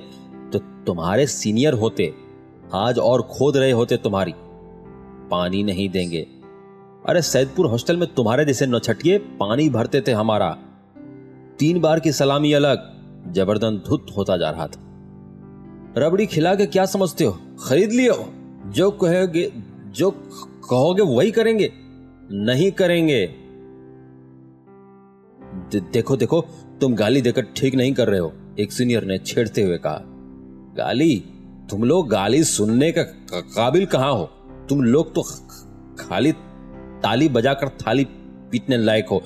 तो 0.53 0.59
तुम्हारे 0.87 1.27
सीनियर 1.27 1.75
होते, 1.75 2.13
आज 2.75 2.99
और 2.99 3.23
खोद 3.23 3.57
रहे 3.57 3.71
होते 3.73 3.97
तुम्हारी। 3.97 4.35
पानी 5.31 5.63
नहीं 5.63 5.89
देंगे। 5.89 6.27
अरे 7.05 7.23
सैदपुर 7.23 7.67
हॉस्टल 7.67 7.97
में 7.97 8.07
तुम्हारे 8.15 8.45
जैसे 8.45 8.67
नौछटिए 8.67 9.19
पानी 9.39 9.69
भरते 9.69 10.01
थे 10.01 10.13
हमारा। 10.13 10.51
तीन 11.59 11.81
बार 11.81 12.01
की 12.01 12.13
सलामी 12.13 12.53
अलग 12.53 12.89
जबरदन 13.33 13.77
धुत 13.87 14.07
होता 14.17 14.37
जा 14.37 14.51
रहा 14.51 14.67
था। 14.67 14.87
रबड़ी 15.97 16.27
खिला 16.27 16.55
के 16.55 16.67
क्या 16.67 16.85
समझते 16.87 17.25
हो? 17.25 17.39
खरीद 17.61 17.93
लियो। 17.93 18.25
जो 18.67 18.91
कहोगे 18.93 19.51
जो 19.89 20.11
कहोगे 20.71 21.03
वही 21.05 21.31
करेंगे। 21.31 21.73
नहीं 22.31 22.71
करेंगे। 22.73 23.27
देखो 25.93 26.17
देखो, 26.17 26.41
तुम 26.81 26.95
गाली 26.95 27.21
देकर 27.21 27.43
ठीक 27.57 27.75
नहीं 27.75 27.93
कर 27.95 28.09
रहे 28.09 28.21
हो, 28.21 28.33
एक 28.59 28.73
सीनियर 28.73 29.05
ने 29.05 29.19
छेड़ते 29.19 29.63
हुए 29.63 29.79
कहा। 29.79 30.01
गाली? 30.77 31.17
तुम 31.71 31.85
लोग 31.85 32.09
गाली 32.09 32.45
सुनने 32.45 32.93
का 32.93 33.03
काबिल 33.35 33.87
कहाँ 33.87 34.13
हो? 34.13 34.25
तुम 34.69 34.83
लोग 34.83 35.15
तो 35.15 35.23
खाली 36.01 36.33
ताली 37.03 37.29
बजाकर 37.29 37.69
थाली 37.69 38.05
पीटने 38.51 38.77
लायक 38.77 39.09
हो। 39.09 39.23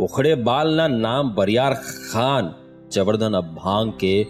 उखड़े 0.00 0.34
बाल 0.34 0.74
ना 0.74 0.86
नाम 0.88 1.34
बरियार 1.34 1.74
खान 1.74 2.54
जबरदन 2.92 3.34
अब 3.34 3.54
भाँग 3.54 3.92
के 4.04 4.26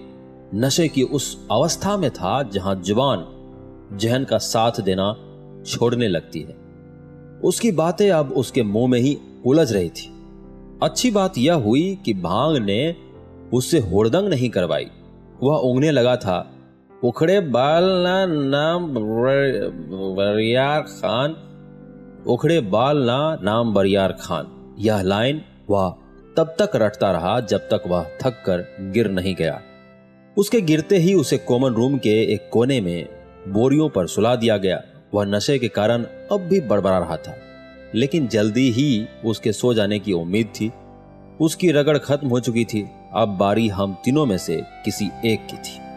नशे 0.54 0.88
की 0.88 1.02
उस 1.02 1.46
अवस्था 1.50 1.96
में 1.96 2.10
था 2.10 2.42
जहाँ 2.42 2.74
ज़ुबान 2.74 3.26
जहन 3.98 4.24
का 4.24 4.38
साथ 4.38 4.80
देना 4.80 5.12
छोड़ने 5.66 6.08
लगती 6.08 6.40
है। 6.40 6.67
उसकी 7.44 7.72
बातें 7.72 8.10
अब 8.10 8.32
उसके 8.32 8.62
मुँह 8.62 8.88
में 8.88 8.98
ही 9.00 9.18
उलझ 9.46 9.72
रही 9.72 9.88
थी। 9.88 10.10
अच्छी 10.82 11.10
बात 11.10 11.38
यह 11.38 11.54
हुई 11.54 11.98
कि 12.04 12.14
भाँग 12.14 12.56
ने 12.56 12.96
उससे 13.52 13.78
होड़दंग 13.78 14.28
नहीं 14.28 14.50
करवाई। 14.50 14.86
वह 15.42 15.56
उंगने 15.56 15.90
लगा 15.90 16.16
था, 16.16 16.50
उखड़े 17.04 17.40
बाल 17.40 17.84
ना 17.84 18.26
नाम 18.26 18.94
बरियार 20.14 20.80
खान, 20.80 21.36
उखड़े 22.26 22.60
बाल 22.60 22.98
ना, 22.98 23.38
नाम 23.42 23.74
बरियार 23.74 24.12
खान। 24.12 24.74
यह 24.78 25.02
लाइन 25.02 25.42
वह 25.70 25.94
तब 26.36 26.54
तक 26.58 26.70
रटता 26.76 27.10
रहा 27.10 27.40
जब 27.40 27.58
तक 27.58 27.82
वह 27.86 28.02
थक 28.02 28.42
कर 28.46 28.64
गिर 28.80 29.10
नहीं 29.10 29.34
गया। 29.34 29.60
उसके 30.36 30.60
गिरते 30.60 30.96
ही 30.96 31.14
उसे 31.14 31.38
कॉमन 31.38 31.74
रूम 31.74 31.98
के 31.98 32.34
एक 32.34 32.50
कोने 32.52 32.80
में 32.80 33.08
बोरियों 33.48 33.88
पर 33.88 34.06
सुला 34.06 34.36
दिया 34.36 34.56
गया। 34.56 34.82
वह 35.14 35.24
नशे 35.24 35.58
के 35.58 35.68
कारण 35.68 36.02
अब 36.32 36.40
भी 36.40 36.60
बड़बड़ा 36.60 36.98
रहा 36.98 37.16
था। 37.16 37.36
लेकिन 37.94 38.28
जल्दी 38.28 38.70
ही 38.70 39.06
उसके 39.24 39.52
सो 39.52 39.74
जाने 39.74 39.98
की 39.98 40.12
उम्मीद 40.12 40.46
थी। 40.46 40.72
उसकी 41.40 41.72
रगड़ 41.72 41.98
खत्म 41.98 42.28
हो 42.28 42.40
चुकी 42.40 42.64
थी। 42.64 42.88
अब 43.12 43.28
बारी 43.28 43.68
हम 43.68 43.96
तीनों 44.04 44.26
में 44.26 44.38
से 44.38 44.62
किसी 44.84 45.10
एक 45.24 45.46
की 45.46 45.56
थी। 45.56 45.88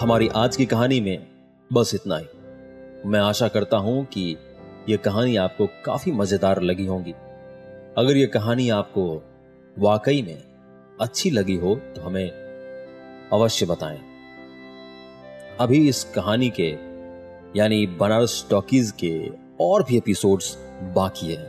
हमारी 0.00 0.28
आज 0.28 0.56
की 0.56 0.66
कहानी 0.66 1.00
में 1.00 1.26
बस 1.72 1.94
इतना 1.94 2.16
ही। 2.16 2.26
मैं 3.06 3.20
आशा 3.20 3.48
करता 3.48 3.76
हूँ 3.76 4.04
कि 4.04 4.36
यह 4.88 4.96
कहानी 4.96 5.36
आपको 5.36 5.66
काफ़ी 5.84 6.12
मज़ेदार 6.12 6.62
लगी 6.62 6.86
होगी। 6.86 7.14
अगर 7.98 8.16
यह 8.16 8.26
कहानी 8.26 8.68
आपको 8.70 9.22
वाकई 9.78 10.22
में 10.22 10.42
अच्छी 11.00 11.30
लगी 11.30 11.56
हो 11.56 11.74
तो 11.96 12.02
हमें 12.02 12.47
अवश्य 13.32 13.66
बताएँ। 13.66 14.00
अभी 15.60 15.88
इस 15.88 16.04
कहानी 16.04 16.52
के, 16.60 16.76
यानी 17.58 17.86
बनारस 17.86 18.46
टॉकीज 18.50 18.90
के 18.90 19.30
और 19.60 19.82
भी 19.82 19.96
एपिसोड्स 19.96 20.58
बाकी 20.82 21.32
हैं। 21.32 21.46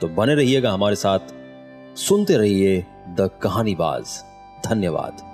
तो 0.00 0.08
बने 0.08 0.34
रहिएगा 0.34 0.72
हमारे 0.72 0.96
साथ, 0.96 1.18
सुनते 1.96 2.36
रहिए 2.36 2.86
द 3.08 3.30
कहानीबाज। 3.42 4.24
धन्यवाद। 4.66 5.29